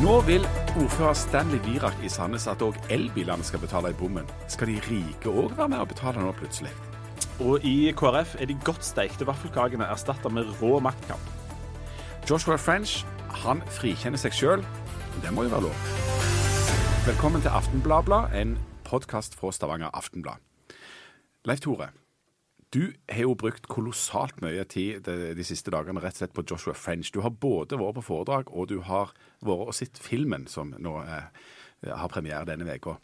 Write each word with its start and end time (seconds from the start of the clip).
Nå 0.00 0.14
vil 0.24 0.46
ordfører 0.80 1.12
Stanley 1.12 1.58
Virak 1.60 1.98
i 2.00 2.08
Sandnes 2.08 2.46
at 2.48 2.62
òg 2.64 2.78
elbilene 2.94 3.44
skal 3.44 3.60
betale 3.60 3.90
i 3.92 3.96
bommen. 3.98 4.24
Skal 4.48 4.70
de 4.70 4.78
rike 4.86 5.28
òg 5.28 5.52
være 5.58 5.68
med 5.74 5.82
og 5.82 5.90
betale 5.90 6.22
nå 6.24 6.30
plutselig? 6.38 6.70
Og 7.44 7.66
i 7.68 7.92
KrF 7.92 8.32
er 8.40 8.48
de 8.48 8.56
godt 8.64 8.86
steikte 8.86 9.28
vaffelkakene 9.28 9.84
erstatta 9.92 10.32
med 10.32 10.48
rå 10.62 10.78
maktkamp. 10.80 11.20
Joshua 12.24 12.56
French 12.56 13.02
han 13.42 13.60
frikjenner 13.76 14.22
seg 14.22 14.32
sjøl. 14.38 14.64
Det 15.20 15.34
må 15.36 15.44
jo 15.44 15.52
være 15.52 15.68
lov. 15.68 15.84
Velkommen 17.04 17.44
til 17.44 17.52
Aftenbladblad, 17.52 18.32
en 18.40 18.56
podkast 18.88 19.36
fra 19.36 19.52
Stavanger 19.52 19.92
Aftenblad. 19.92 20.40
Leif 21.44 21.60
Tore, 21.60 21.92
du 22.70 22.92
har 23.10 23.24
jo 23.24 23.34
brukt 23.34 23.66
kolossalt 23.70 24.38
mye 24.44 24.62
tid 24.70 25.02
de, 25.06 25.32
de, 25.34 25.46
siste 25.46 25.72
dagene 25.74 26.02
rett 26.02 26.14
og 26.14 26.22
slett 26.22 26.36
på 26.36 26.44
Joshua 26.46 26.74
French. 26.78 27.10
Du 27.10 27.18
har 27.24 27.34
både 27.34 27.78
vært 27.80 27.98
på 27.98 28.06
foredrag, 28.12 28.50
og 28.54 28.70
du 28.70 28.78
har 28.86 29.10
vært 29.42 29.72
og 29.72 29.74
sett 29.74 29.98
filmen 29.98 30.46
som 30.50 30.70
nå 30.78 31.00
eh, 31.02 31.48
har 31.90 32.12
premiere 32.12 32.46
denne 32.46 32.78
uka. 32.78 32.98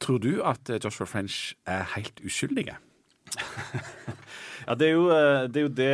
Tror 0.00 0.20
du 0.24 0.38
at 0.46 0.70
eh, 0.72 0.80
Joshua 0.80 1.08
French 1.10 1.52
er 1.68 1.84
helt 1.96 2.22
uskyldige? 2.24 2.78
ja, 4.66 4.74
det 4.78 4.88
er 4.88 4.94
jo, 4.94 5.08
eh, 5.12 5.42
det, 5.52 5.60
er 5.60 5.66
jo 5.66 5.74
det, 5.82 5.92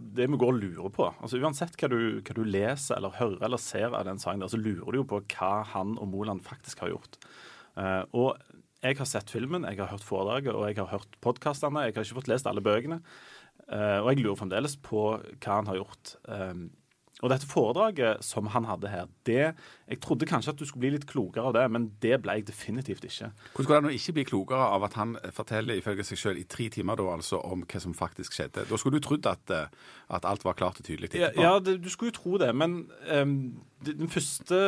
det, 0.00 0.30
vi 0.30 0.40
går 0.40 0.54
og 0.54 0.62
lurer 0.62 0.94
på. 0.96 1.10
Altså 1.20 1.40
Uansett 1.42 1.76
hva 1.76 1.90
du, 1.92 1.98
hva 2.22 2.38
du, 2.38 2.44
leser 2.48 2.96
eller 2.96 3.18
hører 3.18 3.44
eller 3.50 3.60
ser 3.60 3.90
av 3.92 4.06
den 4.08 4.22
sangen, 4.22 4.44
der, 4.44 4.52
så 4.52 4.60
lurer 4.60 4.88
du 4.88 5.02
jo 5.02 5.10
på 5.10 5.20
hva 5.36 5.52
han 5.74 5.98
og 6.00 6.08
Moland 6.14 6.44
faktisk 6.46 6.84
har 6.84 6.94
gjort. 6.94 7.20
Uh, 7.76 8.08
og 8.16 8.45
jeg 8.84 8.98
har 8.98 9.08
sett 9.08 9.32
filmen, 9.32 9.64
jeg 9.64 9.80
har 9.80 9.90
hørt 9.90 10.04
foredraget 10.04 10.54
og 10.54 10.66
jeg 10.68 10.78
har 10.78 10.90
hørt 10.92 11.16
podkastene. 11.24 11.86
Jeg 11.86 11.96
har 11.96 12.04
ikke 12.04 12.18
fått 12.20 12.32
lest 12.32 12.48
alle 12.50 12.64
bøkene. 12.64 13.00
Uh, 13.66 14.02
og 14.04 14.10
jeg 14.12 14.20
lurer 14.22 14.38
fremdeles 14.38 14.76
på 14.84 15.06
hva 15.16 15.54
han 15.56 15.70
har 15.70 15.80
gjort. 15.80 16.16
Og 17.24 17.30
dette 17.32 17.48
foredraget 17.48 18.20
som 18.24 18.50
han 18.52 18.66
hadde 18.68 18.90
her, 18.92 19.06
det 19.24 19.54
Jeg 19.88 20.00
trodde 20.04 20.26
kanskje 20.28 20.52
at 20.52 20.58
du 20.58 20.66
skulle 20.66 20.82
bli 20.82 20.90
litt 20.92 21.06
klokere 21.08 21.48
av 21.48 21.54
det, 21.56 21.62
men 21.72 21.86
det 22.02 22.18
ble 22.20 22.34
jeg 22.36 22.48
definitivt 22.50 23.06
ikke. 23.06 23.30
Hvordan 23.54 23.64
skulle 23.64 23.78
det 23.78 23.86
nå 23.86 23.92
ikke 23.96 24.14
bli 24.18 24.24
klokere 24.28 24.66
av 24.74 24.84
at 24.84 24.96
han 24.98 25.14
forteller 25.32 25.80
ifølge 25.80 26.04
seg 26.04 26.20
selv 26.20 26.40
i 26.40 26.44
tre 26.44 26.66
timer 26.74 26.98
da, 26.98 27.06
altså, 27.14 27.38
om 27.40 27.62
hva 27.64 27.80
som 27.80 27.94
faktisk 27.96 28.36
skjedde? 28.36 28.66
Da 28.68 28.80
skulle 28.80 28.98
du 29.00 29.06
trodd 29.06 29.28
at, 29.30 29.54
eh, 29.54 29.70
at 30.12 30.28
alt 30.28 30.44
var 30.44 30.58
klart 30.58 30.82
og 30.82 30.88
tydelig 30.88 31.08
etterpå. 31.08 31.40
Ja, 31.40 31.54
ja 31.54 31.62
det, 31.62 31.78
du 31.84 31.88
skulle 31.88 32.12
jo 32.12 32.18
tro 32.18 32.42
det, 32.42 32.50
men 32.52 32.76
um, 33.08 33.38
den 33.86 34.12
første 34.12 34.60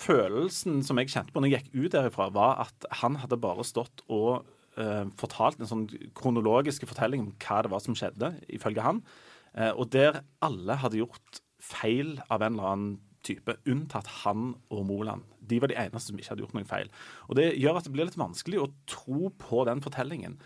følelsen 0.00 0.82
som 0.82 0.98
jeg 0.98 1.12
kjente 1.14 1.36
på 1.36 1.44
når 1.44 1.52
jeg 1.52 1.68
gikk 1.68 1.78
ut 1.78 1.94
derifra, 1.94 2.28
var 2.34 2.64
at 2.66 2.90
han 3.04 3.20
hadde 3.22 3.38
bare 3.38 3.68
stått 3.68 4.02
og 4.08 4.48
uh, 4.80 5.06
fortalt 5.20 5.62
en 5.62 5.70
sånn 5.70 5.86
kronologisk 6.18 6.88
fortelling 6.90 7.22
om 7.22 7.32
hva 7.38 7.62
det 7.62 7.70
var 7.76 7.86
som 7.86 7.94
skjedde, 7.94 8.34
ifølge 8.50 8.82
han. 8.82 9.04
Uh, 9.54 9.70
og 9.76 9.92
der 9.94 10.24
alle 10.42 10.82
hadde 10.82 11.04
gjort 11.04 11.43
feil 11.64 12.18
av 12.28 12.42
en 12.42 12.56
eller 12.56 12.70
annen 12.72 12.94
type, 13.24 13.56
unntatt 13.70 14.08
han 14.22 14.52
og 14.72 14.84
Moland. 14.88 15.24
De 15.40 15.58
var 15.62 15.72
de 15.72 15.78
eneste 15.80 16.10
som 16.10 16.18
ikke 16.20 16.34
hadde 16.34 16.44
gjort 16.44 16.56
noen 16.56 16.68
feil. 16.68 16.92
Og 17.28 17.38
Det 17.38 17.48
gjør 17.56 17.80
at 17.80 17.88
det 17.88 17.94
blir 17.94 18.08
litt 18.08 18.20
vanskelig 18.20 18.60
å 18.60 18.70
tro 18.90 19.30
på 19.40 19.64
den 19.68 19.80
fortellingen. 19.84 20.38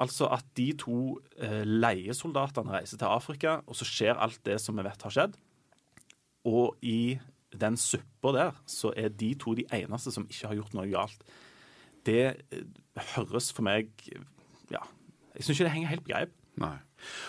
Altså 0.00 0.30
at 0.32 0.46
de 0.56 0.70
to 0.78 1.18
eh, 1.42 1.62
leiesoldatene 1.66 2.72
reiser 2.78 3.00
til 3.00 3.10
Afrika, 3.10 3.58
og 3.66 3.76
så 3.76 3.88
skjer 3.88 4.20
alt 4.20 4.40
det 4.46 4.60
som 4.62 4.78
vi 4.78 4.86
vet 4.86 5.06
har 5.06 5.14
skjedd. 5.16 5.36
Og 6.48 6.78
i 6.86 7.18
den 7.60 7.76
suppa 7.80 8.32
der, 8.36 8.58
så 8.70 8.94
er 8.96 9.10
de 9.10 9.34
to 9.34 9.56
de 9.58 9.66
eneste 9.74 10.14
som 10.14 10.28
ikke 10.30 10.52
har 10.52 10.60
gjort 10.60 10.76
noe 10.78 10.88
galt. 10.92 11.24
Det 12.06 12.22
eh, 12.30 12.62
høres 13.16 13.50
for 13.52 13.66
meg 13.66 13.90
Ja, 14.70 14.84
jeg 15.34 15.44
syns 15.44 15.58
ikke 15.58 15.66
det 15.66 15.74
henger 15.74 15.90
helt 15.90 16.06
på 16.06 16.12
greip. 16.12 16.36
Nei. 16.60 16.76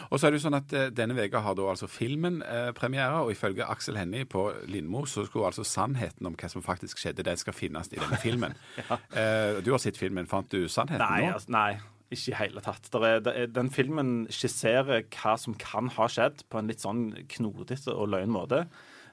Og 0.10 0.20
så 0.20 0.28
er 0.28 0.34
det 0.34 0.42
jo 0.42 0.46
sånn 0.46 0.58
at 0.58 0.74
eh, 0.76 0.90
Denne 0.96 1.16
veka 1.16 1.42
har 1.46 1.56
da 1.56 1.70
altså 1.72 1.88
filmen 1.92 2.42
eh, 2.44 2.72
premiere, 2.78 3.24
og 3.24 3.32
ifølge 3.32 3.68
Aksel 3.72 4.00
Hennie 4.00 4.28
på 4.30 4.50
Lindmo 4.72 5.06
så 5.10 5.26
skulle 5.28 5.52
altså 5.52 5.66
sannheten 5.68 6.28
om 6.28 6.36
hva 6.36 6.52
som 6.52 6.66
faktisk 6.66 7.02
skjedde, 7.02 7.26
den 7.28 7.40
skal 7.40 7.56
finnes 7.56 7.92
i 7.94 8.00
denne 8.00 8.20
filmen. 8.22 8.58
ja. 8.82 9.00
eh, 9.16 9.62
du 9.64 9.72
har 9.74 9.82
sett 9.84 10.00
filmen. 10.00 10.30
Fant 10.32 10.52
du 10.52 10.68
sannheten 10.72 11.06
nei, 11.06 11.26
nå? 11.28 11.36
Altså, 11.38 11.54
nei, 11.56 11.72
ikke 12.12 12.34
i 12.34 12.40
hele 12.42 12.64
tatt. 12.64 12.90
Er, 13.00 13.22
den 13.48 13.72
filmen 13.74 14.16
skisserer 14.34 15.06
hva 15.08 15.38
som 15.40 15.56
kan 15.60 15.92
ha 15.96 16.10
skjedd, 16.12 16.44
på 16.52 16.60
en 16.60 16.72
litt 16.72 16.84
sånn 16.84 17.12
knodete 17.32 17.96
og 17.96 18.12
løgn 18.12 18.34
måte. 18.36 18.66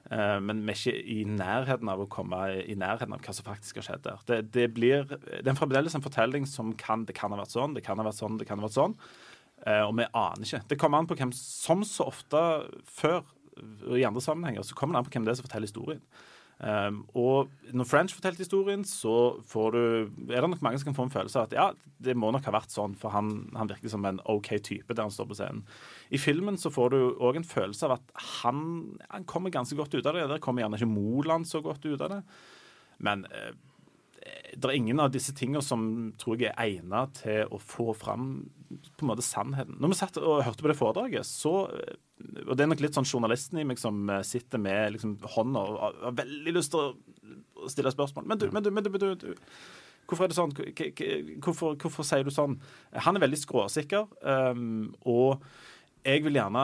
Uh, 0.09 0.39
men 0.41 0.63
vi 0.63 0.71
er 0.71 0.77
ikke 0.79 1.11
i 1.11 1.17
nærheten 1.27 1.89
av 1.91 2.01
å 2.01 2.07
komme 2.09 2.37
i 2.63 2.73
nærheten 2.79 3.13
av 3.13 3.21
hva 3.21 3.33
som 3.35 3.45
faktisk 3.45 3.81
har 3.81 3.85
skjedd 3.85 4.05
der. 4.07 4.21
Det, 4.25 4.37
det 4.55 4.67
blir, 4.73 5.03
det 5.11 5.43
er 5.43 5.57
fremdeles 5.59 5.93
en 5.95 6.05
fortelling 6.05 6.47
som 6.49 6.71
kan 6.79 7.03
Det 7.05 7.13
kan 7.17 7.35
ha 7.35 7.41
vært 7.41 7.53
sånn, 7.53 7.75
det 7.75 7.83
kan 7.85 7.99
ha 7.99 8.07
vært 8.07 8.17
sånn, 8.17 8.39
det 8.39 8.47
kan 8.49 8.61
ha 8.61 8.65
vært 8.65 8.77
sånn. 8.77 8.95
Eh, 9.67 9.83
og 9.83 9.93
vi 9.97 10.07
aner 10.07 10.47
ikke. 10.47 10.63
Det 10.69 10.79
kommer 10.79 11.01
an 11.01 11.09
på 11.09 11.17
hvem 11.19 11.33
Som 11.35 11.83
så 11.87 12.07
ofte 12.07 12.39
før 12.87 13.23
i 13.91 14.05
andre 14.07 14.21
sammenhenger, 14.23 14.63
så 14.63 14.75
kommer 14.75 14.95
det 14.95 15.01
an 15.01 15.07
på 15.09 15.17
hvem 15.17 15.25
det 15.27 15.33
er 15.33 15.39
som 15.39 15.47
forteller 15.47 15.67
historien. 15.67 16.03
Um, 16.59 17.05
og 17.15 17.47
når 17.71 17.87
French 17.87 18.13
fortalte 18.15 18.43
historien, 18.43 18.81
så 18.83 19.39
får 19.47 19.75
du, 19.75 19.83
er 20.27 20.43
det 20.43 20.49
nok 20.51 20.63
mange 20.65 20.79
som 20.79 20.89
kan 20.89 20.97
få 20.97 21.05
en 21.07 21.13
følelse 21.13 21.39
av 21.39 21.47
at 21.47 21.55
ja, 21.55 21.93
det 22.03 22.17
må 22.19 22.33
nok 22.35 22.49
ha 22.49 22.51
vært 22.51 22.73
sånn, 22.75 22.97
for 22.99 23.15
han, 23.15 23.29
han 23.55 23.69
virker 23.71 23.91
som 23.91 24.03
en 24.07 24.19
OK 24.27 24.51
type 24.67 24.91
der 24.91 25.05
han 25.07 25.13
står 25.13 25.29
på 25.29 25.37
scenen. 25.39 25.63
I 26.11 26.19
filmen 26.19 26.59
så 26.59 26.71
får 26.73 26.91
du 26.91 26.99
òg 27.15 27.39
en 27.39 27.47
følelse 27.47 27.87
av 27.87 27.95
at 27.95 28.11
han, 28.41 28.59
han, 29.07 29.27
kommer 29.29 29.55
ganske 29.55 29.77
godt 29.79 29.95
ut 29.95 30.03
av 30.03 30.17
det. 30.17 30.27
Der 30.33 30.43
kommer 30.43 30.65
gjerne 30.65 30.81
ikke 30.81 30.91
Moland 30.91 31.47
så 31.47 31.63
godt 31.63 31.87
ut 31.87 32.03
av 32.03 32.17
det. 32.17 32.21
Men 33.07 33.23
uh, 33.31 33.53
det 34.55 34.69
er 34.69 34.75
ingen 34.77 34.99
av 35.01 35.11
disse 35.13 35.33
tingene 35.37 35.61
som 35.65 35.81
tror 36.19 36.39
jeg 36.41 36.51
er 36.51 36.61
egnet 36.65 37.21
til 37.21 37.51
å 37.53 37.59
få 37.61 37.93
fram 37.97 38.31
på 38.69 39.05
en 39.05 39.09
måte 39.11 39.25
sannheten. 39.25 39.77
Når 39.81 39.93
vi 39.93 39.97
satt 39.97 40.19
og 40.21 40.43
hørte 40.45 40.65
på 40.65 40.71
det 40.71 40.77
foredraget, 40.77 41.25
så 41.25 41.69
Og 42.19 42.57
det 42.57 42.63
er 42.65 42.67
nok 42.67 42.81
litt 42.83 42.97
sånn 42.97 43.07
journalisten 43.07 43.61
i 43.61 43.63
meg 43.63 43.79
som 43.79 44.09
eh, 44.11 44.25
sitter 44.27 44.59
med 44.59 44.91
liksom, 44.91 45.13
hånda 45.23 45.59
og 45.59 45.77
har 46.03 46.17
veldig 46.17 46.51
lyst 46.51 46.73
til 46.73 46.89
å 46.89 47.69
stille 47.71 47.93
spørsmål. 47.93 48.25
Men 48.27 48.41
du, 48.41 48.49
men 48.51 48.63
du, 48.63 48.69
men 48.75 48.83
du, 48.83 48.89
men 48.91 48.99
du, 48.99 49.13
du 49.15 49.29
Hvorfor 50.09 50.25
er 50.25 50.31
det 50.31 50.35
sånn? 50.35 50.53
Hvorfor, 51.39 51.77
hvorfor, 51.77 52.03
sier 52.03 52.25
du 52.25 52.33
sånn? 52.33 52.57
Han 53.05 53.15
er 53.15 53.23
veldig 53.23 53.37
skråsikker, 53.37 54.07
um, 54.25 54.87
og 55.05 55.43
jeg 56.01 56.23
vil 56.25 56.39
gjerne 56.39 56.63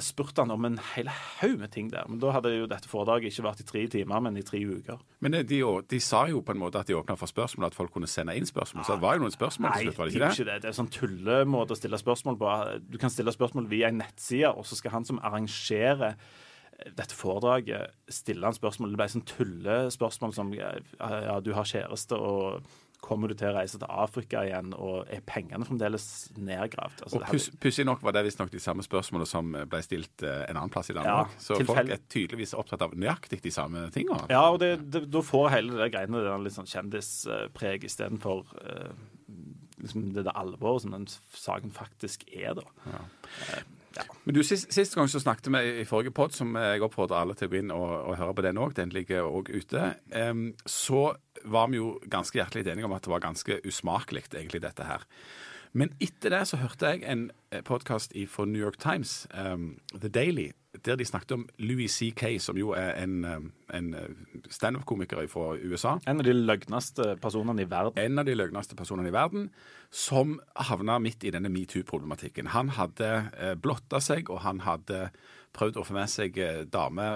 spurte 0.00 0.40
han 0.40 0.50
om 0.50 0.64
en 0.64 0.78
hel 0.94 1.08
haug 1.12 1.58
med 1.60 1.70
ting 1.74 1.90
der. 1.92 2.06
Men 2.08 2.18
da 2.22 2.32
hadde 2.34 2.52
jo 2.54 2.68
dette 2.70 2.88
foredraget 2.88 3.32
ikke 3.32 3.44
vært 3.44 3.60
i 3.60 3.66
tre 3.68 3.82
timer, 3.92 4.22
men 4.24 4.38
i 4.40 4.44
tre 4.46 4.60
uker. 4.64 5.02
Men 5.24 5.36
eh, 5.36 5.44
de, 5.46 5.60
de 5.90 6.00
sa 6.02 6.24
jo 6.30 6.40
på 6.44 6.54
en 6.54 6.62
måte 6.62 6.80
at 6.80 6.88
de 6.88 6.96
åpna 6.96 7.16
for 7.20 7.30
spørsmål, 7.30 7.68
at 7.68 7.76
folk 7.76 7.92
kunne 7.94 8.08
sende 8.10 8.36
inn 8.38 8.48
spørsmål. 8.48 8.86
Så 8.86 8.96
det 8.96 9.04
var 9.04 9.18
jo 9.18 9.24
noen 9.26 9.34
spørsmål 9.34 9.76
til 9.76 9.90
slutt, 9.90 9.98
var 9.98 10.08
det 10.08 10.14
ikke 10.14 10.24
det? 10.24 10.30
Ikke 10.32 10.48
det. 10.48 10.56
Det 10.62 10.70
er 10.70 10.72
en 10.72 10.80
sånn 10.80 10.94
tullemåte 10.94 11.76
å 11.76 11.80
stille 11.80 12.00
spørsmål 12.00 12.40
på. 12.40 12.54
Du 12.88 12.98
kan 13.02 13.12
stille 13.12 13.36
spørsmål 13.36 13.68
via 13.72 13.92
en 13.92 14.00
nettside, 14.00 14.54
og 14.54 14.66
så 14.68 14.80
skal 14.80 14.96
han 14.96 15.08
som 15.08 15.20
arrangerer 15.20 16.16
eh, 16.16 16.88
dette 16.96 17.18
foredraget 17.18 18.14
stille 18.22 18.48
han 18.48 18.56
spørsmål. 18.56 18.94
Det 18.94 19.02
ble 19.02 19.10
sånn 19.18 19.28
tullespørsmål 19.34 20.34
som 20.36 20.56
ja, 20.56 20.72
du 21.44 21.52
har 21.56 21.68
kjæreste 21.68 22.16
og 22.18 22.64
Kommer 23.04 23.30
du 23.30 23.36
til 23.36 23.50
å 23.50 23.54
reise 23.58 23.78
til 23.80 23.90
Afrika 23.90 24.44
igjen, 24.46 24.72
og 24.76 25.10
er 25.12 25.22
pengene 25.28 25.66
fremdeles 25.68 26.06
nedgravd? 26.38 27.04
Altså, 27.06 27.20
og 27.20 27.58
Pussig 27.60 27.84
nok 27.86 28.04
var 28.04 28.16
det 28.16 28.24
visstnok 28.28 28.52
de 28.52 28.62
samme 28.62 28.84
spørsmålene 28.86 29.28
som 29.28 29.50
ble 29.70 29.82
stilt 29.84 30.24
uh, 30.24 30.44
en 30.48 30.56
annen 30.56 30.72
plass 30.72 30.88
i 30.92 30.96
Danmark. 30.96 31.34
Ja, 31.34 31.42
så 31.44 31.58
folk 31.68 31.92
er 31.92 32.00
tydeligvis 32.08 32.56
opptatt 32.56 32.84
av 32.86 32.96
nøyaktig 32.96 33.42
de 33.44 33.52
samme 33.54 33.86
tingene. 33.94 34.24
Ja, 34.32 34.46
og 34.54 34.62
da 34.62 35.24
får 35.24 35.50
hele 35.58 35.76
det 35.82 35.90
greiene 35.94 36.24
det 36.24 36.38
litt 36.46 36.56
sånn 36.56 36.70
kjendispreg 36.70 37.84
istedenfor 37.90 38.48
uh, 38.64 38.94
liksom 39.84 40.12
det, 40.14 40.24
det 40.24 40.34
alvoret 40.38 40.84
som 40.84 40.94
den 40.94 41.06
saken 41.36 41.72
faktisk 41.74 42.24
er, 42.32 42.56
da. 42.58 42.66
Ja. 42.88 43.62
Men 44.24 44.36
du, 44.36 44.42
sist, 44.46 44.72
sist, 44.74 44.96
gang 44.96 45.08
så 45.10 45.20
snakket 45.22 45.50
vi 45.54 45.62
i 45.82 45.86
forrige 45.88 46.14
pod, 46.16 46.34
som 46.34 46.56
jeg 46.58 46.82
oppfordrer 46.84 47.20
alle 47.20 47.36
til 47.38 47.48
å 47.48 47.52
gå 47.52 47.60
inn 47.60 47.72
og, 47.74 47.92
og 48.10 48.18
høre 48.18 48.36
på 48.36 48.44
den 48.46 48.60
òg, 48.60 48.74
den 48.78 48.94
ligger 48.94 49.28
òg 49.28 49.50
ute, 49.52 49.94
um, 50.14 50.46
så 50.66 51.06
var 51.44 51.70
vi 51.70 51.80
jo 51.80 51.94
ganske 52.10 52.38
hjertelig 52.40 52.66
enige 52.72 52.88
om 52.88 52.96
at 52.96 53.06
det 53.06 53.12
var 53.12 53.24
ganske 53.24 53.60
usmakelig, 53.68 54.26
egentlig, 54.32 54.64
dette 54.64 54.88
her. 54.88 55.06
Men 55.74 55.94
etter 56.02 56.30
det 56.30 56.44
så 56.46 56.60
hørte 56.60 56.92
jeg 56.92 57.02
en 57.10 57.26
eh, 57.50 57.62
podkast 57.66 58.14
fra 58.30 58.46
New 58.46 58.62
York 58.62 58.78
Times, 58.82 59.24
um, 59.34 59.74
The 59.92 60.08
Daily, 60.08 60.52
der 60.82 60.96
de 60.96 61.04
snakket 61.06 61.32
om 61.36 61.44
Louis 61.58 61.92
C.K., 61.92 62.38
som 62.42 62.58
jo 62.58 62.72
er 62.76 62.96
en, 63.02 63.52
en 63.74 63.88
standup-komiker 64.50 65.26
fra 65.30 65.54
USA. 65.62 65.98
En 66.08 66.22
av 66.22 66.26
de 66.26 66.34
løgneste 66.34 67.14
personene 67.22 67.64
i 67.64 67.70
verden. 67.70 68.00
En 68.00 68.18
av 68.18 68.26
de 68.26 68.34
løgneste 68.36 68.76
personene 68.76 69.12
i 69.12 69.14
verden, 69.14 69.48
som 69.94 70.38
havna 70.56 70.98
midt 70.98 71.24
i 71.24 71.32
denne 71.34 71.52
metoo-problematikken. 71.52 72.50
Han 72.56 72.74
hadde 72.74 73.10
eh, 73.38 73.54
blotta 73.54 74.00
seg, 74.02 74.30
og 74.32 74.42
han 74.42 74.64
hadde 74.66 75.08
prøvd 75.54 75.78
å 75.78 75.84
få 75.86 75.94
med 75.94 76.10
seg 76.10 76.38
eh, 76.42 76.64
dame 76.66 77.06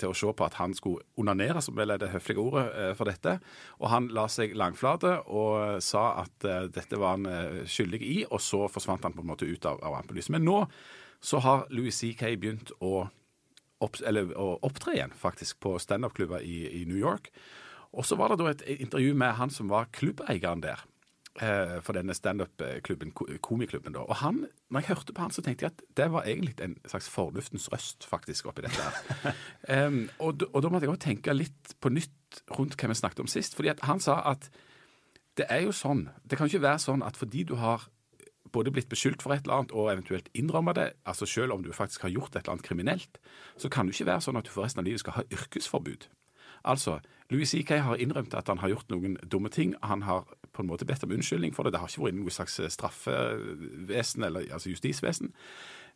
til 0.00 0.10
å 0.10 0.16
se 0.18 0.32
på 0.34 0.48
at 0.48 0.58
han 0.58 0.74
skulle 0.74 1.04
onanere, 1.20 1.62
som 1.62 1.78
vel 1.78 1.94
er 1.94 2.02
det 2.02 2.10
høflige 2.16 2.42
ordet 2.42 2.66
for 2.98 3.10
dette. 3.10 3.38
Og 3.78 3.88
han 3.92 4.10
la 4.14 4.26
seg 4.32 4.56
langflate 4.58 5.20
og 5.30 5.78
sa 5.84 6.08
at 6.24 6.50
dette 6.74 6.98
var 6.98 7.16
han 7.16 7.64
skyldig 7.70 8.02
i, 8.02 8.18
og 8.26 8.42
så 8.42 8.66
forsvant 8.66 9.06
han 9.06 9.14
på 9.14 9.22
en 9.22 9.30
måte 9.30 9.48
ut 9.48 9.70
av, 9.70 9.78
av 9.84 10.00
rampelyset. 10.00 10.34
Men 10.34 10.48
nå 10.48 10.60
så 11.24 11.40
har 11.40 11.66
Louis 11.72 11.96
C.K. 11.96 12.34
begynt 12.36 12.72
å, 12.84 13.06
opp, 13.80 14.00
eller, 14.04 14.32
å, 14.36 14.58
opptre 14.66 14.98
igjen, 14.98 15.14
faktisk, 15.16 15.56
på 15.64 15.78
standup-klubber 15.80 16.44
i, 16.44 16.66
i, 16.68 16.82
New 16.88 17.00
York. 17.00 17.30
Og 17.96 18.04
så 18.04 18.18
var 18.20 18.32
det 18.32 18.42
da 18.42 18.50
et 18.50 18.64
intervju 18.82 19.14
med 19.16 19.38
han 19.38 19.52
som 19.54 19.70
var 19.72 19.88
klubbeieren 19.94 20.64
der. 20.64 20.84
eh, 21.40 21.80
for 21.82 21.96
denne 21.96 22.14
standup-klubben, 22.14 23.10
komiklubben. 23.42 23.92
da. 23.92 24.04
Og 24.04 24.20
han, 24.20 24.44
når 24.70 24.80
jeg 24.80 24.88
hørte 24.88 25.12
på 25.12 25.22
han, 25.22 25.32
så 25.34 25.42
tenkte 25.42 25.64
jeg 25.64 25.72
at 25.72 25.82
det 25.96 26.10
var 26.12 26.28
egentlig 26.28 26.54
en 26.62 26.76
slags 26.86 27.08
fornuftens 27.08 27.66
røst 27.72 28.06
faktisk 28.06 28.46
oppi 28.46 28.62
dette. 28.62 28.82
her. 28.82 29.34
um, 29.88 30.10
og, 30.18 30.44
og 30.52 30.62
da 30.62 30.68
måtte 30.68 30.86
jeg 30.86 30.92
også 30.92 31.06
tenke 31.08 31.34
litt 31.34 31.74
på 31.80 31.90
nytt 31.90 32.44
rundt 32.54 32.76
hva 32.78 32.92
vi 32.92 33.00
snakket 33.00 33.24
om 33.24 33.32
sist. 33.32 33.56
fordi 33.56 33.74
han 33.82 34.00
sa 34.00 34.20
at 34.30 34.50
det 35.34 35.48
er 35.50 35.64
jo 35.64 35.72
sånn, 35.74 36.08
det 36.22 36.38
kan 36.38 36.46
ikke 36.46 36.62
være 36.62 36.78
sånn 36.78 37.02
at 37.02 37.16
fordi 37.18 37.42
du 37.48 37.56
har 37.58 37.88
både 38.54 38.72
blitt 38.74 38.90
beskyldt 38.92 39.22
for 39.24 39.34
et 39.34 39.44
eller 39.44 39.60
annet 39.60 39.74
og 39.74 39.90
eventuelt 39.92 40.30
innrømmer 40.34 40.76
det, 40.78 40.90
altså 41.04 41.26
selv 41.28 41.56
om 41.56 41.64
du 41.64 41.72
faktisk 41.74 42.06
har 42.06 42.14
gjort 42.14 42.34
et 42.34 42.44
eller 42.44 42.56
annet 42.56 42.68
kriminelt, 42.68 43.18
så 43.56 43.68
kan 43.68 43.86
det 43.86 43.96
ikke 43.96 44.12
være 44.12 44.26
sånn 44.26 44.38
at 44.40 44.46
du 44.46 44.52
for 44.54 44.66
resten 44.66 44.82
av 44.82 44.88
livet 44.88 45.02
skal 45.02 45.18
ha 45.18 45.26
yrkesforbud. 45.34 46.08
Altså, 46.64 46.98
Louis 47.30 47.50
C.K. 47.50 47.76
har 47.84 48.00
innrømt 48.00 48.34
at 48.34 48.48
han 48.48 48.62
har 48.62 48.72
gjort 48.72 48.92
noen 48.92 49.18
dumme 49.28 49.50
ting. 49.52 49.74
Han 49.82 50.02
har 50.08 50.24
på 50.52 50.62
en 50.62 50.68
måte 50.68 50.86
bedt 50.88 51.04
om 51.04 51.12
unnskyldning 51.12 51.52
for 51.54 51.66
det. 51.66 51.74
Det 51.74 51.80
har 51.82 51.90
ikke 51.92 52.06
vært 52.06 52.16
noe 52.16 52.32
slags 52.32 52.56
straffevesen, 52.76 54.24
eller 54.24 54.48
altså 54.48 54.72
justisvesen. 54.72 55.34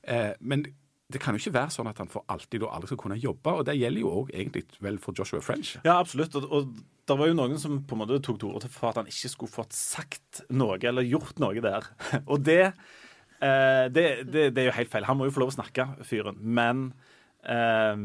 Eh, 0.02 0.34
men 0.40 0.66
det 1.08 1.20
kan 1.22 1.32
jo 1.32 1.40
ikke 1.40 1.54
være 1.54 1.72
sånn 1.72 1.88
at 1.88 2.00
han 2.02 2.10
for 2.12 2.26
alltid 2.28 2.66
og 2.66 2.72
aldri 2.76 2.90
skal 2.90 3.00
kunne 3.00 3.16
jobbe. 3.16 3.54
Og 3.56 3.64
det 3.64 3.78
gjelder 3.78 4.02
jo 4.02 4.12
òg 4.20 4.32
egentlig 4.34 4.66
vel 4.84 4.98
for 5.00 5.16
Joshua 5.16 5.40
French. 5.44 5.78
Ja, 5.86 5.96
absolutt. 5.96 6.36
Og, 6.36 6.48
og 6.52 6.82
det 7.08 7.16
var 7.16 7.30
jo 7.30 7.36
noen 7.38 7.60
som 7.60 7.78
på 7.88 7.96
en 7.96 8.02
måte 8.02 8.20
tok 8.24 8.40
til 8.42 8.50
orde 8.52 8.68
for 8.72 8.90
at 8.90 9.00
han 9.00 9.08
ikke 9.08 9.32
skulle 9.32 9.54
fått 9.54 9.76
sagt 9.76 10.42
noe 10.52 10.76
eller 10.76 11.06
gjort 11.08 11.40
noe 11.40 11.64
der. 11.64 11.88
Og 12.30 12.44
det, 12.44 12.74
eh, 13.40 13.86
det, 13.88 14.08
det, 14.28 14.50
det 14.52 14.64
er 14.64 14.68
jo 14.68 14.76
helt 14.82 14.92
feil. 14.92 15.08
Han 15.08 15.20
må 15.20 15.30
jo 15.30 15.36
få 15.38 15.46
lov 15.46 15.54
å 15.54 15.56
snakke, 15.56 15.88
fyren. 16.08 16.36
Men 16.44 16.90
eh, 17.40 18.04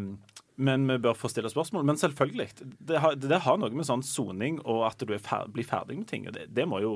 men 0.56 0.86
vi 0.86 1.00
bør 1.02 1.18
få 1.18 1.32
stille 1.34 1.50
spørsmål. 1.50 1.86
Men 1.90 1.98
selvfølgelig. 1.98 2.48
Det 2.80 3.00
har, 3.02 3.18
har 3.18 3.60
noe 3.60 3.74
med 3.74 3.88
sånn 3.88 4.04
soning 4.06 4.60
og 4.62 4.84
at 4.88 5.02
du 5.02 5.14
er 5.16 5.22
fer, 5.24 5.50
blir 5.52 5.68
ferdig 5.68 5.98
med 5.98 6.08
ting. 6.08 6.28
og 6.30 6.38
det 6.38 6.68
må 6.70 6.80
jo 6.84 6.94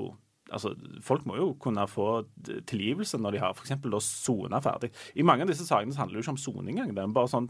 altså, 0.51 0.73
Folk 1.03 1.27
må 1.27 1.37
jo 1.39 1.51
kunne 1.61 1.85
få 1.89 2.25
tilgivelse 2.69 3.19
når 3.21 3.35
de 3.37 3.43
har 3.43 3.55
f.eks. 3.55 3.77
sona 4.05 4.61
ferdig. 4.63 4.91
I 5.15 5.25
mange 5.27 5.45
av 5.45 5.51
disse 5.51 5.67
sakene 5.67 5.95
handler 5.97 6.17
det 6.17 6.23
jo 6.23 6.27
ikke 6.27 6.35
om 6.37 6.43
soning 6.43 6.77
engang. 6.77 6.95
Det 6.95 7.03
er 7.03 7.15
bare 7.15 7.31
sånn, 7.31 7.49